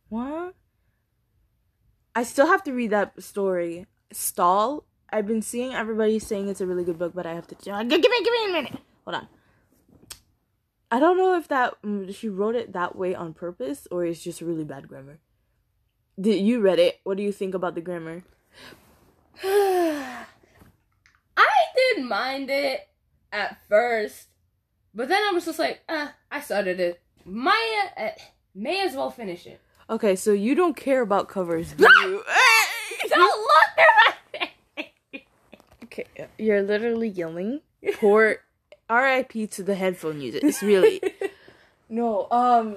What? 0.08 0.54
I 2.14 2.22
still 2.24 2.46
have 2.46 2.62
to 2.64 2.72
read 2.72 2.90
that 2.90 3.22
story. 3.22 3.86
Stall. 4.12 4.84
I've 5.10 5.26
been 5.26 5.42
seeing 5.42 5.74
everybody 5.74 6.18
saying 6.18 6.48
it's 6.48 6.60
a 6.60 6.66
really 6.66 6.84
good 6.84 6.98
book, 6.98 7.12
but 7.14 7.26
I 7.26 7.34
have 7.34 7.46
to. 7.48 7.54
Give 7.54 7.74
me, 7.88 7.88
give 7.98 8.10
me 8.10 8.44
a 8.48 8.52
minute. 8.52 8.78
Hold 9.04 9.14
on. 9.16 9.28
I 10.92 11.00
don't 11.00 11.16
know 11.16 11.34
if 11.38 11.48
that 11.48 11.80
mm, 11.82 12.14
she 12.14 12.28
wrote 12.28 12.54
it 12.54 12.74
that 12.74 12.94
way 12.94 13.14
on 13.14 13.32
purpose 13.32 13.88
or 13.90 14.04
it's 14.04 14.22
just 14.22 14.42
really 14.42 14.62
bad 14.62 14.88
grammar. 14.88 15.20
Did 16.20 16.44
you 16.44 16.60
read 16.60 16.78
it? 16.78 17.00
What 17.02 17.16
do 17.16 17.22
you 17.22 17.32
think 17.32 17.54
about 17.54 17.74
the 17.74 17.80
grammar? 17.80 18.24
I 19.42 20.26
didn't 21.74 22.08
mind 22.08 22.50
it 22.50 22.86
at 23.32 23.56
first, 23.70 24.28
but 24.94 25.08
then 25.08 25.22
I 25.26 25.32
was 25.32 25.46
just 25.46 25.58
like, 25.58 25.80
uh, 25.88 26.08
I 26.30 26.40
started 26.42 26.78
it. 26.78 27.00
Maya 27.24 27.88
uh, 27.96 28.08
may 28.54 28.84
as 28.84 28.94
well 28.94 29.10
finish 29.10 29.46
it. 29.46 29.62
Okay, 29.88 30.14
so 30.14 30.32
you 30.32 30.54
don't 30.54 30.76
care 30.76 31.00
about 31.00 31.26
covers, 31.26 31.72
do 31.72 31.84
you? 32.02 32.22
Don't 33.08 33.40
look 33.40 33.78
at 33.78 34.14
my 34.36 34.84
face. 35.14 35.22
okay, 35.84 36.06
you're 36.36 36.62
literally 36.62 37.08
yelling. 37.08 37.62
Poor 37.94 38.40
R.I.P. 38.92 39.46
to 39.48 39.62
the 39.62 39.74
headphone 39.74 40.20
users. 40.20 40.42
It's 40.44 40.62
really. 40.72 41.00
No, 41.88 42.28
um 42.30 42.76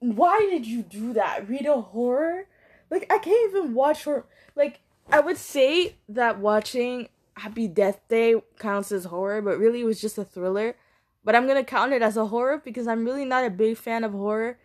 why 0.00 0.38
did 0.50 0.66
you 0.66 0.82
do 0.82 1.12
that? 1.14 1.48
Read 1.48 1.66
a 1.66 1.80
horror? 1.80 2.46
Like 2.90 3.12
I 3.12 3.18
can't 3.18 3.50
even 3.50 3.74
watch 3.74 4.04
horror. 4.04 4.26
Like 4.54 4.80
I 5.10 5.20
would 5.20 5.36
say 5.36 5.96
that 6.08 6.38
watching 6.38 7.08
Happy 7.36 7.66
Death 7.68 8.00
Day 8.08 8.34
counts 8.58 8.92
as 8.92 9.04
horror, 9.06 9.42
but 9.42 9.58
really 9.58 9.80
it 9.80 9.84
was 9.84 10.00
just 10.00 10.18
a 10.18 10.24
thriller. 10.24 10.76
But 11.24 11.34
I'm 11.34 11.46
gonna 11.46 11.64
count 11.64 11.92
it 11.92 12.02
as 12.02 12.16
a 12.16 12.26
horror 12.26 12.58
because 12.64 12.86
I'm 12.86 13.04
really 13.04 13.24
not 13.24 13.44
a 13.44 13.50
big 13.50 13.76
fan 13.76 14.04
of 14.04 14.12
horror. 14.12 14.58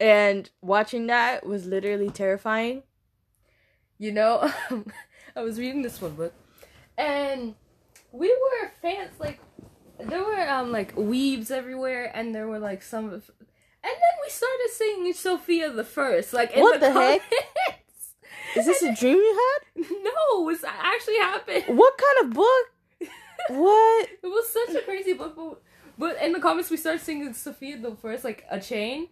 and 0.00 0.48
watching 0.62 1.06
that 1.08 1.44
was 1.46 1.66
literally 1.66 2.08
terrifying. 2.10 2.82
You 3.98 4.12
know, 4.12 4.50
I 5.36 5.42
was 5.42 5.58
reading 5.58 5.82
this 5.82 6.00
one 6.00 6.14
book, 6.14 6.32
and 6.96 7.54
we 8.12 8.28
were 8.28 8.70
fans. 8.80 9.10
Like, 9.18 9.40
there 9.98 10.22
were 10.24 10.48
um 10.48 10.72
like 10.72 10.96
weaves 10.96 11.50
everywhere, 11.50 12.10
and 12.14 12.34
there 12.34 12.46
were 12.46 12.58
like 12.58 12.82
some. 12.82 13.06
Of, 13.06 13.30
and 13.84 13.92
then 13.94 14.14
we 14.24 14.30
started 14.30 14.68
singing 14.72 15.12
Sofia 15.12 15.70
the 15.70 15.84
First. 15.84 16.32
Like, 16.32 16.52
in 16.52 16.60
What 16.60 16.80
the, 16.80 16.86
the 16.88 16.92
heck? 16.92 17.22
Is 18.56 18.66
this 18.66 18.82
a 18.82 18.94
dream 18.94 19.16
you 19.16 19.40
had? 19.76 19.86
No, 20.02 20.48
it's 20.48 20.64
actually 20.64 21.16
happened. 21.18 21.64
What 21.78 21.94
kind 21.98 22.26
of 22.28 22.34
book? 22.34 23.10
What? 23.50 24.08
It 24.22 24.26
was 24.26 24.48
such 24.52 24.74
a 24.74 24.80
crazy 24.84 25.12
book, 25.12 25.34
but, 25.36 25.62
but 25.96 26.22
in 26.22 26.32
the 26.32 26.40
comments 26.40 26.70
we 26.70 26.76
started 26.76 27.00
singing 27.00 27.32
Sofia 27.34 27.78
the 27.78 27.94
First, 27.94 28.24
like 28.24 28.44
a 28.50 28.60
chain, 28.60 29.08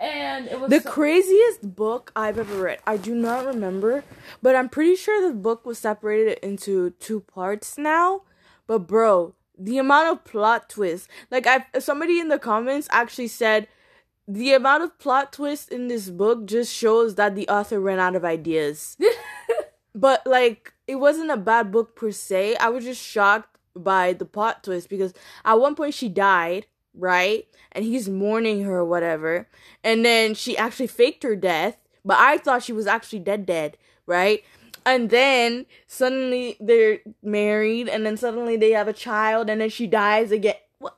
and 0.00 0.46
it 0.48 0.58
was 0.60 0.70
The 0.70 0.80
so- 0.80 0.90
craziest 0.90 1.74
book 1.76 2.10
I've 2.16 2.38
ever 2.38 2.62
read. 2.62 2.78
I 2.86 2.96
do 2.96 3.14
not 3.14 3.44
remember, 3.44 4.02
but 4.42 4.56
I'm 4.56 4.68
pretty 4.68 4.96
sure 4.96 5.26
the 5.28 5.34
book 5.34 5.66
was 5.66 5.78
separated 5.78 6.38
into 6.42 6.90
two 6.90 7.20
parts 7.20 7.76
now. 7.76 8.22
But 8.66 8.80
bro, 8.86 9.34
the 9.58 9.78
amount 9.78 10.08
of 10.08 10.24
plot 10.24 10.68
twists. 10.68 11.08
Like 11.30 11.46
I 11.46 11.64
somebody 11.78 12.20
in 12.20 12.28
the 12.28 12.38
comments 12.38 12.88
actually 12.90 13.28
said 13.28 13.68
the 14.28 14.52
amount 14.52 14.82
of 14.82 14.98
plot 14.98 15.32
twists 15.32 15.68
in 15.68 15.88
this 15.88 16.10
book 16.10 16.46
just 16.46 16.74
shows 16.74 17.14
that 17.14 17.34
the 17.34 17.48
author 17.48 17.80
ran 17.80 17.98
out 17.98 18.16
of 18.16 18.24
ideas. 18.24 18.96
but 19.94 20.26
like 20.26 20.72
it 20.86 20.96
wasn't 20.96 21.30
a 21.30 21.36
bad 21.36 21.70
book 21.70 21.96
per 21.96 22.10
se. 22.10 22.56
I 22.56 22.68
was 22.68 22.84
just 22.84 23.02
shocked 23.02 23.58
by 23.74 24.12
the 24.12 24.24
plot 24.24 24.64
twist 24.64 24.88
because 24.88 25.12
at 25.44 25.60
one 25.60 25.74
point 25.74 25.94
she 25.94 26.08
died, 26.08 26.66
right? 26.94 27.46
And 27.72 27.84
he's 27.84 28.08
mourning 28.08 28.64
her 28.64 28.78
or 28.78 28.84
whatever. 28.84 29.48
And 29.84 30.04
then 30.04 30.34
she 30.34 30.56
actually 30.56 30.86
faked 30.86 31.22
her 31.22 31.36
death, 31.36 31.76
but 32.04 32.16
I 32.18 32.38
thought 32.38 32.62
she 32.62 32.72
was 32.72 32.86
actually 32.86 33.20
dead 33.20 33.46
dead, 33.46 33.76
right? 34.06 34.42
And 34.86 35.10
then 35.10 35.66
suddenly 35.88 36.56
they're 36.60 37.00
married 37.22 37.88
and 37.88 38.06
then 38.06 38.16
suddenly 38.16 38.56
they 38.56 38.70
have 38.70 38.86
a 38.86 38.92
child 38.92 39.50
and 39.50 39.60
then 39.60 39.68
she 39.68 39.88
dies 39.88 40.30
again. 40.30 40.54
What? 40.78 40.96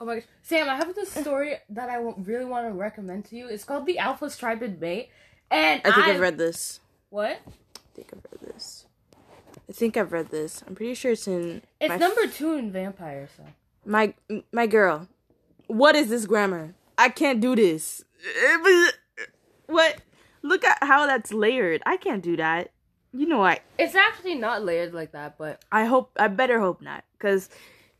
Oh 0.00 0.04
my 0.04 0.14
gosh, 0.14 0.24
Sam! 0.42 0.68
I 0.70 0.76
have 0.76 0.94
this 0.94 1.10
story 1.10 1.56
that 1.70 1.90
I 1.90 1.96
really 1.96 2.44
want 2.44 2.66
to 2.68 2.72
recommend 2.72 3.24
to 3.26 3.36
you. 3.36 3.48
It's 3.48 3.64
called 3.64 3.84
The 3.84 3.98
Alpha 3.98 4.30
Striped 4.30 4.80
Mate, 4.80 5.10
and 5.50 5.82
I 5.84 5.90
think 5.90 6.06
I 6.06 6.12
I've 6.12 6.20
read 6.20 6.38
this. 6.38 6.78
what? 7.10 7.40
I 7.46 7.80
think 7.96 8.12
I've 8.14 8.24
read 8.30 8.54
this. 8.54 8.86
I 9.68 9.72
think 9.72 9.96
I've 9.96 10.12
read 10.12 10.30
this. 10.30 10.62
I'm 10.66 10.74
pretty 10.76 10.94
sure 10.94 11.12
it's 11.12 11.26
in 11.26 11.62
It's 11.80 12.00
number 12.00 12.26
two 12.28 12.54
in 12.54 12.70
Vampire. 12.72 13.28
So 13.36 13.42
my 13.84 14.14
my 14.52 14.66
girl. 14.66 15.08
What 15.66 15.94
is 15.96 16.08
this 16.08 16.26
grammar? 16.26 16.74
I 16.96 17.08
can't 17.08 17.40
do 17.40 17.56
this. 17.56 18.04
What? 19.66 20.00
Look 20.42 20.64
at 20.64 20.78
how 20.82 21.06
that's 21.06 21.32
layered. 21.32 21.80
I 21.86 21.96
can't 21.96 22.22
do 22.22 22.36
that. 22.36 22.72
You 23.12 23.26
know 23.26 23.38
what? 23.38 23.60
it's 23.78 23.94
actually 23.94 24.36
not 24.36 24.64
layered 24.64 24.94
like 24.94 25.12
that, 25.12 25.36
but 25.38 25.64
I 25.72 25.84
hope 25.84 26.12
I 26.16 26.28
better 26.28 26.60
hope 26.60 26.80
not 26.80 27.04
cuz 27.18 27.48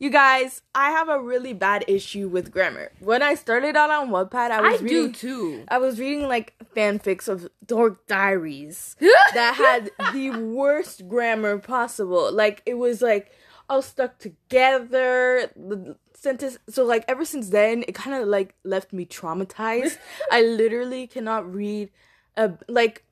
you 0.01 0.09
guys, 0.09 0.63
I 0.73 0.89
have 0.89 1.09
a 1.09 1.21
really 1.21 1.53
bad 1.53 1.85
issue 1.87 2.27
with 2.27 2.51
grammar. 2.51 2.91
When 3.01 3.21
I 3.21 3.35
started 3.35 3.75
out 3.75 3.91
on 3.91 4.09
Wattpad, 4.09 4.49
I 4.49 4.57
I, 4.57 4.71
was 4.71 4.79
do 4.79 4.85
reading 4.85 5.13
too. 5.13 5.63
I 5.67 5.77
was 5.77 5.99
reading 5.99 6.27
like 6.27 6.55
fanfics 6.75 7.27
of 7.27 7.47
Dork 7.63 8.07
Diaries 8.07 8.95
that 9.35 9.53
had 9.53 9.91
the 10.11 10.31
worst 10.31 11.07
grammar 11.07 11.59
possible. 11.59 12.33
Like 12.33 12.63
it 12.65 12.79
was 12.79 13.03
like 13.03 13.31
all 13.69 13.83
stuck 13.83 14.17
together. 14.17 15.51
The 15.55 15.97
sentence. 16.15 16.57
So 16.67 16.83
like 16.83 17.05
ever 17.07 17.23
since 17.23 17.49
then, 17.49 17.83
it 17.87 17.93
kind 17.93 18.19
of 18.19 18.27
like 18.27 18.55
left 18.63 18.93
me 18.93 19.05
traumatized. 19.05 19.99
I 20.31 20.41
literally 20.41 21.05
cannot 21.05 21.53
read. 21.53 21.91
A, 22.37 22.53
like 22.67 23.03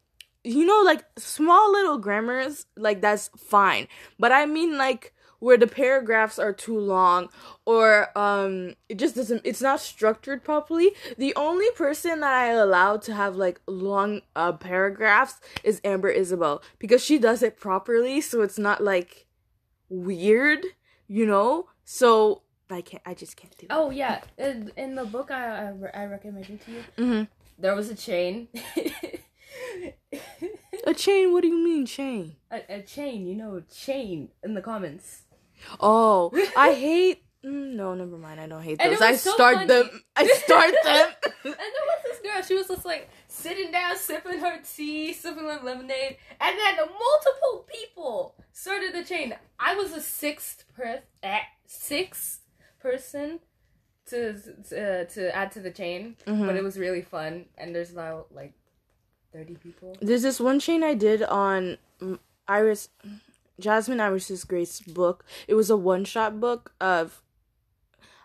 you 0.43 0.65
know 0.65 0.81
like 0.85 1.03
small 1.17 1.71
little 1.71 1.97
grammars 1.97 2.65
like 2.77 3.01
that's 3.01 3.29
fine. 3.37 3.87
But 4.17 4.31
i 4.31 4.45
mean 4.45 4.77
like 4.77 5.13
where 5.39 5.57
the 5.57 5.67
paragraphs 5.67 6.37
are 6.37 6.51
too 6.51 6.77
long 6.77 7.29
or 7.65 8.17
um 8.17 8.73
it 8.89 8.97
just 8.99 9.15
doesn't 9.15 9.41
it's 9.45 9.61
not 9.61 9.79
structured 9.79 10.43
properly. 10.43 10.91
The 11.17 11.33
only 11.35 11.69
person 11.71 12.19
that 12.21 12.33
i 12.33 12.47
allow 12.47 12.97
to 12.97 13.13
have 13.13 13.35
like 13.35 13.61
long 13.67 14.21
uh 14.35 14.53
paragraphs 14.53 15.39
is 15.63 15.79
amber 15.83 16.09
isabel 16.09 16.61
because 16.77 17.03
she 17.03 17.17
does 17.17 17.41
it 17.43 17.57
properly 17.59 18.19
so 18.21 18.41
it's 18.41 18.59
not 18.59 18.83
like 18.83 19.27
weird 19.89 20.65
you 21.07 21.25
know? 21.25 21.67
So 21.85 22.43
i 22.69 22.81
can't 22.81 23.01
i 23.05 23.13
just 23.13 23.35
can't 23.35 23.57
do 23.57 23.65
it. 23.65 23.71
Oh 23.71 23.89
yeah, 23.89 24.21
in, 24.37 24.71
in 24.77 24.95
the 24.95 25.05
book 25.05 25.31
I 25.31 25.67
I, 25.67 25.69
re- 25.71 25.91
I 25.93 26.05
recommended 26.05 26.61
to 26.65 26.71
you, 26.71 26.83
Mhm. 26.97 27.27
there 27.57 27.75
was 27.75 27.89
a 27.89 27.95
chain. 27.95 28.47
a 30.87 30.93
chain 30.93 31.31
what 31.33 31.41
do 31.41 31.47
you 31.49 31.63
mean 31.63 31.85
chain 31.85 32.35
a, 32.51 32.61
a 32.77 32.81
chain, 32.81 33.27
you 33.27 33.35
know, 33.35 33.61
chain 33.73 34.29
in 34.43 34.53
the 34.55 34.61
comments. 34.61 35.21
Oh, 35.79 36.31
I 36.57 36.73
hate. 36.73 37.21
mm, 37.45 37.75
No, 37.75 37.93
never 37.93 38.17
mind. 38.17 38.39
I 38.39 38.47
don't 38.47 38.63
hate 38.63 38.79
those. 38.79 38.99
I 39.01 39.15
so 39.15 39.33
start 39.33 39.55
funny. 39.55 39.67
them. 39.67 39.89
I 40.15 40.25
start 40.25 40.73
them. 40.83 41.07
And 41.43 41.53
there 41.53 41.53
was 41.53 42.01
this 42.05 42.19
girl, 42.23 42.41
she 42.41 42.55
was 42.55 42.67
just 42.67 42.85
like 42.85 43.07
sitting 43.27 43.71
down, 43.71 43.95
sipping 43.97 44.39
her 44.39 44.59
tea, 44.75 45.13
sipping 45.13 45.43
her 45.43 45.59
lemonade, 45.63 46.17
and 46.41 46.57
then 46.57 46.75
multiple 46.77 47.67
people 47.67 48.35
started 48.51 48.93
the 48.95 49.03
chain. 49.03 49.35
I 49.59 49.75
was 49.75 49.91
the 49.93 50.01
sixth 50.01 50.63
per 50.75 51.01
eh, 51.21 51.39
sixth 51.67 52.39
person 52.79 53.41
to 54.07 54.33
to, 54.69 55.05
to 55.05 55.35
add 55.35 55.51
to 55.51 55.59
the 55.59 55.71
chain, 55.71 56.15
Mm-hmm. 56.25 56.47
but 56.47 56.55
it 56.55 56.63
was 56.63 56.77
really 56.79 57.03
fun. 57.03 57.45
And 57.59 57.75
there's 57.75 57.93
now 57.93 58.25
like 58.31 58.53
thirty 59.33 59.55
people. 59.55 59.95
There's 60.01 60.21
this 60.21 60.39
one 60.39 60.59
chain 60.59 60.83
I 60.83 60.93
did 60.93 61.23
on 61.23 61.77
Iris, 62.47 62.89
Jasmine 63.59 63.99
Iris's 63.99 64.43
Grace 64.43 64.81
book. 64.81 65.25
It 65.47 65.55
was 65.55 65.69
a 65.69 65.77
one 65.77 66.05
shot 66.05 66.39
book 66.39 66.73
of. 66.79 67.21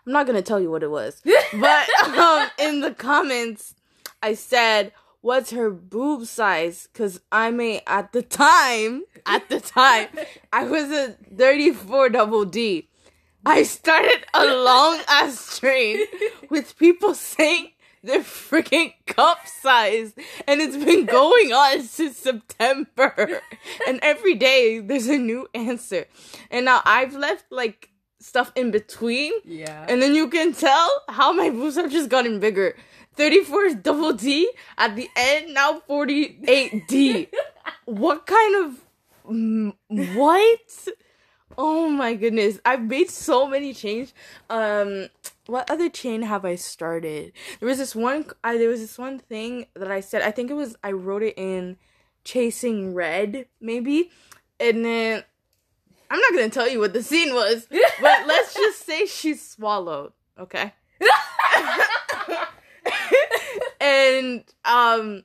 I'm 0.05 0.13
not 0.13 0.27
gonna 0.27 0.41
tell 0.41 0.59
you 0.59 0.69
what 0.69 0.83
it 0.83 0.91
was, 0.91 1.21
but 1.53 1.89
um, 2.05 2.49
in 2.59 2.81
the 2.81 2.93
comments, 2.93 3.75
I 4.21 4.33
said, 4.35 4.91
"What's 5.21 5.51
her 5.51 5.71
boob 5.71 6.25
size?" 6.25 6.87
Because 6.91 7.21
I'm 7.31 7.59
a 7.59 7.81
at 7.87 8.11
the 8.11 8.21
time, 8.21 9.03
at 9.25 9.49
the 9.49 9.59
time, 9.59 10.07
I 10.53 10.65
was 10.65 10.91
a 10.91 11.13
34 11.35 12.09
double 12.09 12.45
D. 12.45 12.89
I 13.47 13.61
started 13.61 14.25
a 14.33 14.45
long 14.45 14.99
ass 15.07 15.59
train 15.59 15.99
with 16.49 16.77
people 16.79 17.13
saying 17.13 17.69
their 18.05 18.21
freaking 18.21 18.93
cup 19.05 19.47
size, 19.47 20.13
and 20.47 20.61
it's 20.61 20.77
been 20.77 21.05
going 21.19 21.51
on 21.53 21.81
since 21.81 22.17
September. 22.17 23.41
And 23.87 23.99
every 24.01 24.35
day 24.35 24.79
there's 24.79 25.07
a 25.07 25.17
new 25.17 25.47
answer, 25.53 26.05
and 26.51 26.65
now 26.65 26.81
I've 26.85 27.13
left 27.15 27.45
like 27.51 27.89
stuff 28.19 28.51
in 28.55 28.71
between, 28.71 29.33
Yeah. 29.43 29.85
and 29.87 30.01
then 30.01 30.15
you 30.15 30.27
can 30.29 30.53
tell 30.53 30.89
how 31.09 31.31
my 31.33 31.49
boobs 31.49 31.75
have 31.75 31.91
just 31.91 32.09
gotten 32.09 32.39
bigger. 32.39 32.75
34 33.15 33.63
is 33.65 33.75
double 33.75 34.13
D 34.13 34.49
at 34.77 34.95
the 34.95 35.07
end, 35.15 35.53
now 35.53 35.81
48D. 35.89 37.29
what 37.85 38.25
kind 38.25 38.65
of 38.65 38.81
what? 39.89 40.87
Oh 41.57 41.87
my 41.89 42.13
goodness. 42.15 42.59
I've 42.65 42.83
made 42.83 43.09
so 43.09 43.47
many 43.47 43.73
change. 43.73 44.13
Um 44.49 45.07
what 45.47 45.69
other 45.69 45.89
chain 45.89 46.23
have 46.23 46.45
I 46.45 46.55
started? 46.55 47.33
There 47.59 47.69
was 47.69 47.77
this 47.77 47.95
one 47.95 48.25
I 48.43 48.57
there 48.57 48.69
was 48.69 48.81
this 48.81 48.97
one 48.97 49.19
thing 49.19 49.67
that 49.75 49.91
I 49.91 49.99
said. 49.99 50.21
I 50.21 50.31
think 50.31 50.49
it 50.49 50.55
was 50.55 50.75
I 50.83 50.91
wrote 50.91 51.23
it 51.23 51.35
in 51.37 51.77
Chasing 52.23 52.93
Red 52.93 53.45
maybe. 53.59 54.11
And 54.59 54.85
then 54.85 55.23
I'm 56.09 56.19
not 56.19 56.31
going 56.31 56.49
to 56.49 56.53
tell 56.53 56.69
you 56.69 56.79
what 56.79 56.93
the 56.93 57.03
scene 57.03 57.33
was, 57.33 57.67
but 57.69 57.81
let's 58.27 58.53
just 58.53 58.85
say 58.85 59.05
she 59.05 59.33
swallowed, 59.33 60.13
okay? 60.39 60.73
and 63.81 64.43
um 64.63 65.23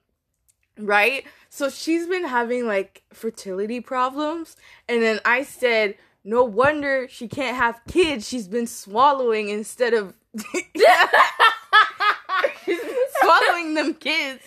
right 0.78 1.24
so 1.48 1.68
she's 1.70 2.06
been 2.06 2.26
having 2.26 2.66
like 2.66 3.02
fertility 3.12 3.80
problems 3.80 4.56
and 4.88 5.02
then 5.02 5.20
i 5.24 5.42
said 5.42 5.94
no 6.24 6.44
wonder 6.44 7.09
she 7.09 7.28
can't 7.28 7.56
have 7.56 7.80
kids. 7.88 8.28
She's 8.28 8.48
been 8.48 8.66
swallowing 8.66 9.48
instead 9.48 9.94
of 9.94 10.14
swallowing 13.20 13.74
them 13.74 13.94
kids. 13.94 14.42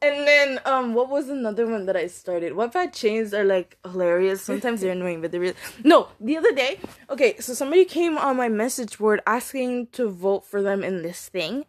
And 0.00 0.28
then 0.28 0.60
um 0.64 0.94
what 0.94 1.08
was 1.08 1.28
another 1.28 1.66
one 1.66 1.86
that 1.86 1.96
i 1.96 2.06
started? 2.06 2.54
What 2.54 2.72
bad 2.72 2.92
chains 2.92 3.34
are 3.34 3.44
like 3.44 3.78
hilarious? 3.84 4.42
Sometimes 4.42 4.80
they're 4.80 4.92
annoying 4.92 5.20
but 5.20 5.32
they're 5.32 5.40
really 5.40 5.56
no 5.82 6.08
the 6.20 6.36
other 6.36 6.52
day 6.52 6.78
okay 7.10 7.36
so 7.38 7.52
somebody 7.52 7.84
came 7.84 8.16
on 8.16 8.36
my 8.36 8.48
message 8.48 8.98
board 8.98 9.20
asking 9.26 9.88
to 9.88 10.08
vote 10.08 10.44
for 10.46 10.62
them 10.62 10.84
in 10.84 11.02
this 11.02 11.28
thing. 11.28 11.64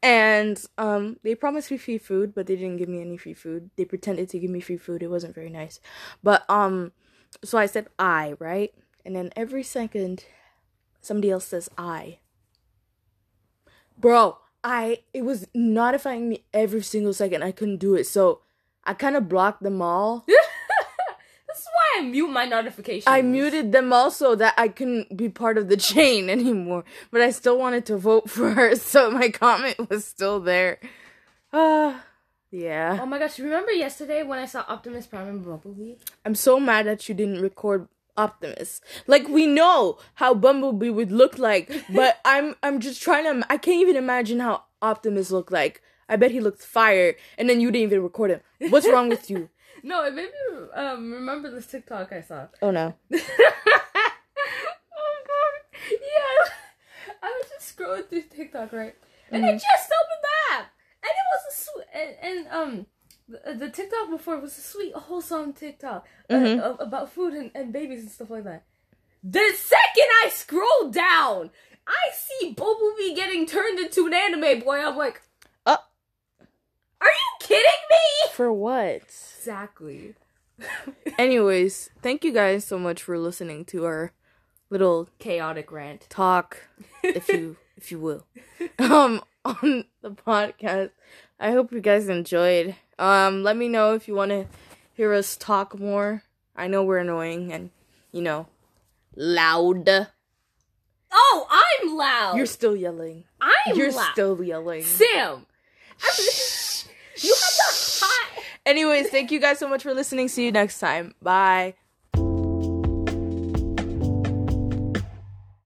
And 0.00 0.62
um 0.78 1.16
they 1.24 1.34
promised 1.34 1.70
me 1.72 1.76
free 1.76 1.98
food 1.98 2.34
but 2.34 2.46
they 2.46 2.54
didn't 2.54 2.76
give 2.76 2.88
me 2.88 3.00
any 3.00 3.16
free 3.16 3.34
food. 3.34 3.70
They 3.76 3.84
pretended 3.84 4.28
to 4.30 4.38
give 4.38 4.50
me 4.50 4.60
free 4.60 4.76
food. 4.78 5.02
It 5.02 5.08
wasn't 5.08 5.34
very 5.34 5.50
nice. 5.50 5.80
But 6.22 6.48
um 6.48 6.92
so 7.44 7.58
i 7.58 7.66
said 7.66 7.86
i 7.98 8.34
right 8.38 8.74
and 9.04 9.16
then 9.16 9.30
every 9.36 9.62
second 9.62 10.24
somebody 11.00 11.30
else 11.30 11.46
says 11.46 11.68
i 11.76 12.18
bro 13.98 14.38
I 14.64 15.00
it 15.12 15.24
was 15.24 15.46
notifying 15.54 16.28
me 16.28 16.44
every 16.52 16.82
single 16.82 17.12
second. 17.12 17.42
I 17.42 17.52
couldn't 17.52 17.78
do 17.78 17.94
it, 17.94 18.06
so 18.06 18.40
I 18.84 18.94
kind 18.94 19.16
of 19.16 19.28
blocked 19.28 19.62
them 19.62 19.82
all. 19.82 20.24
That's 21.48 21.66
why 21.66 22.00
I 22.00 22.02
mute 22.04 22.28
my 22.28 22.46
notifications. 22.46 23.04
I 23.06 23.22
muted 23.22 23.72
them 23.72 23.92
all 23.92 24.10
so 24.10 24.34
that 24.36 24.54
I 24.56 24.68
couldn't 24.68 25.16
be 25.16 25.28
part 25.28 25.58
of 25.58 25.68
the 25.68 25.76
chain 25.76 26.30
anymore. 26.38 26.84
But 27.10 27.20
I 27.20 27.30
still 27.30 27.58
wanted 27.58 27.86
to 27.86 27.96
vote 27.96 28.30
for 28.30 28.50
her, 28.50 28.76
so 28.76 29.10
my 29.10 29.28
comment 29.28 29.90
was 29.90 30.04
still 30.04 30.40
there. 30.40 30.78
Uh, 31.52 31.98
yeah. 32.52 32.98
Oh 33.00 33.06
my 33.06 33.18
gosh! 33.18 33.38
Remember 33.38 33.72
yesterday 33.72 34.22
when 34.22 34.38
I 34.38 34.46
saw 34.46 34.64
Optimus 34.68 35.06
Prime 35.06 35.26
and 35.26 35.44
Bumblebee? 35.44 35.94
I'm 36.24 36.34
so 36.34 36.60
mad 36.60 36.86
that 36.86 37.08
you 37.08 37.14
didn't 37.14 37.40
record 37.40 37.88
Optimus. 38.16 38.80
Like 39.06 39.26
we 39.28 39.46
know 39.46 39.98
how 40.14 40.34
Bumblebee 40.34 40.90
would 40.90 41.10
look 41.10 41.38
like, 41.38 41.72
but 41.94 42.20
I'm 42.24 42.54
I'm 42.62 42.78
just 42.78 43.02
trying 43.02 43.24
to. 43.24 43.46
I 43.50 43.56
can't 43.56 43.80
even 43.80 43.96
imagine 43.96 44.40
how 44.40 44.64
Optimus 44.82 45.30
looked 45.30 45.50
like. 45.50 45.82
I 46.08 46.16
bet 46.16 46.30
he 46.30 46.40
looked 46.40 46.62
fire, 46.62 47.16
and 47.38 47.48
then 47.48 47.60
you 47.60 47.70
didn't 47.70 47.84
even 47.84 48.02
record 48.02 48.30
him. 48.30 48.40
What's 48.70 48.88
wrong 48.88 49.08
with 49.08 49.30
you? 49.30 49.48
No, 49.84 50.04
it 50.04 50.14
made 50.14 50.26
me 50.28 50.66
um, 50.74 51.12
remember 51.12 51.50
this 51.50 51.66
TikTok 51.66 52.12
I 52.12 52.20
saw. 52.20 52.46
Oh 52.60 52.70
no. 52.70 52.94
oh 53.12 53.18
god. 55.26 55.80
Yeah. 55.90 56.52
I 57.20 57.26
was 57.26 57.50
just 57.50 57.76
scrolling 57.76 58.08
through 58.08 58.22
TikTok, 58.22 58.72
right? 58.72 58.94
And 59.32 59.44
I 59.44 59.52
just 59.54 59.64
opened 59.66 60.22
the 60.22 60.54
app. 60.54 60.71
And 61.02 61.10
it 61.10 61.26
was 61.32 61.42
a 61.50 61.56
sweet 61.64 61.86
and, 61.94 62.16
and 62.22 62.48
um 62.48 62.86
the, 63.28 63.54
the 63.66 63.70
TikTok 63.70 64.10
before 64.10 64.38
was 64.40 64.56
a 64.58 64.60
sweet 64.60 64.94
wholesome 64.94 65.52
TikTok 65.52 66.06
uh, 66.30 66.34
Mhm. 66.34 66.58
a- 66.58 66.82
about 66.82 67.12
food 67.12 67.34
and, 67.34 67.50
and 67.54 67.72
babies 67.72 68.00
and 68.02 68.10
stuff 68.10 68.30
like 68.30 68.44
that. 68.44 68.64
The 69.24 69.52
second 69.56 70.08
I 70.24 70.28
scroll 70.30 70.90
down, 70.90 71.50
I 71.86 72.10
see 72.12 72.52
Bumblebee 72.52 73.14
getting 73.14 73.46
turned 73.46 73.78
into 73.78 74.06
an 74.06 74.14
anime 74.14 74.60
boy. 74.60 74.78
I'm 74.84 74.96
like, 74.96 75.22
Uh. 75.64 75.76
are 77.00 77.06
you 77.08 77.30
kidding 77.40 77.82
me? 77.90 78.30
For 78.32 78.52
what? 78.52 78.96
Exactly. 79.02 80.14
Anyways, 81.18 81.90
thank 82.02 82.24
you 82.24 82.32
guys 82.32 82.64
so 82.64 82.78
much 82.78 83.02
for 83.02 83.18
listening 83.18 83.64
to 83.66 83.84
our 83.84 84.12
little 84.70 85.08
Chaotic 85.18 85.70
rant. 85.72 86.06
talk, 86.08 86.58
if 87.02 87.28
you 87.32 87.56
if 87.82 87.90
you 87.90 87.98
will, 87.98 88.24
um, 88.78 89.20
on 89.44 89.84
the 90.02 90.10
podcast. 90.10 90.90
I 91.40 91.50
hope 91.50 91.72
you 91.72 91.80
guys 91.80 92.08
enjoyed. 92.08 92.76
Um, 92.96 93.42
let 93.42 93.56
me 93.56 93.68
know 93.68 93.94
if 93.94 94.06
you 94.06 94.14
want 94.14 94.30
to 94.30 94.46
hear 94.94 95.12
us 95.12 95.36
talk 95.36 95.76
more. 95.78 96.22
I 96.54 96.68
know 96.68 96.84
we're 96.84 96.98
annoying 96.98 97.52
and 97.52 97.70
you 98.12 98.22
know 98.22 98.46
loud. 99.16 99.88
Oh, 101.10 101.46
I'm 101.50 101.96
loud. 101.96 102.36
You're 102.36 102.46
still 102.46 102.76
yelling. 102.76 103.24
I'm 103.40 103.76
You're 103.76 103.90
loud. 103.90 104.12
still 104.12 104.40
yelling. 104.42 104.84
Sam. 104.84 105.46
you 107.18 107.34
have 107.34 107.54
the 107.56 108.00
hot. 108.00 108.44
Anyways, 108.64 109.08
thank 109.10 109.32
you 109.32 109.40
guys 109.40 109.58
so 109.58 109.68
much 109.68 109.82
for 109.82 109.92
listening. 109.92 110.28
See 110.28 110.44
you 110.44 110.52
next 110.52 110.78
time. 110.78 111.14
Bye. 111.20 111.74